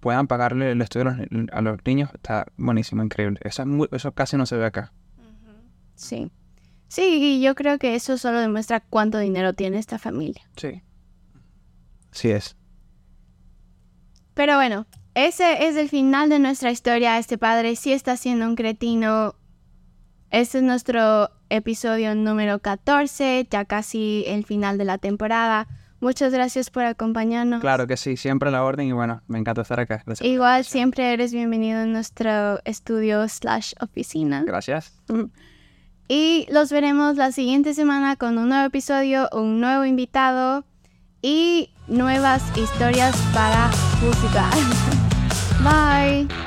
puedan 0.00 0.26
pagarle 0.26 0.70
el 0.72 0.80
estudio 0.80 1.08
a 1.08 1.12
los, 1.14 1.30
ni- 1.30 1.46
a 1.52 1.60
los 1.60 1.78
niños 1.84 2.08
está 2.14 2.46
buenísimo, 2.56 3.02
increíble. 3.02 3.38
Eso, 3.42 3.60
es 3.60 3.68
muy- 3.68 3.88
eso 3.92 4.12
casi 4.12 4.38
no 4.38 4.46
se 4.46 4.56
ve 4.56 4.64
acá. 4.64 4.92
Sí. 5.96 6.30
Sí, 6.88 7.02
y 7.20 7.42
yo 7.42 7.54
creo 7.54 7.78
que 7.78 7.94
eso 7.94 8.16
solo 8.16 8.38
demuestra 8.40 8.80
cuánto 8.80 9.18
dinero 9.18 9.52
tiene 9.52 9.76
esta 9.78 9.98
familia. 9.98 10.42
Sí. 10.56 10.82
Sí 12.10 12.30
es. 12.30 12.56
Pero 14.34 14.56
bueno, 14.56 14.86
ese 15.14 15.66
es 15.68 15.76
el 15.76 15.88
final 15.90 16.28
de 16.30 16.38
nuestra 16.38 16.70
historia. 16.70 17.18
Este 17.18 17.36
padre 17.36 17.76
sí 17.76 17.92
está 17.92 18.16
siendo 18.16 18.46
un 18.46 18.56
cretino. 18.56 19.34
Este 20.30 20.58
es 20.58 20.64
nuestro 20.64 21.30
episodio 21.50 22.14
número 22.14 22.60
14, 22.60 23.46
ya 23.50 23.64
casi 23.66 24.24
el 24.26 24.44
final 24.46 24.78
de 24.78 24.84
la 24.86 24.96
temporada. 24.98 25.68
Muchas 26.04 26.34
gracias 26.34 26.68
por 26.68 26.84
acompañarnos. 26.84 27.62
Claro 27.62 27.86
que 27.86 27.96
sí, 27.96 28.18
siempre 28.18 28.50
a 28.50 28.52
la 28.52 28.62
orden 28.62 28.86
y 28.86 28.92
bueno, 28.92 29.22
me 29.26 29.38
encanta 29.38 29.62
estar 29.62 29.80
acá. 29.80 30.02
Gracias. 30.04 30.28
Igual 30.28 30.66
siempre 30.66 31.14
eres 31.14 31.32
bienvenido 31.32 31.80
en 31.80 31.94
nuestro 31.94 32.60
estudio 32.66 33.26
slash 33.26 33.72
oficina. 33.80 34.44
Gracias. 34.46 34.92
Y 36.06 36.46
los 36.50 36.70
veremos 36.70 37.16
la 37.16 37.32
siguiente 37.32 37.72
semana 37.72 38.16
con 38.16 38.36
un 38.36 38.50
nuevo 38.50 38.66
episodio, 38.66 39.26
un 39.32 39.58
nuevo 39.58 39.86
invitado 39.86 40.66
y 41.22 41.70
nuevas 41.88 42.42
historias 42.58 43.16
para 43.32 43.70
juzgar. 44.02 44.52
Bye. 46.28 46.43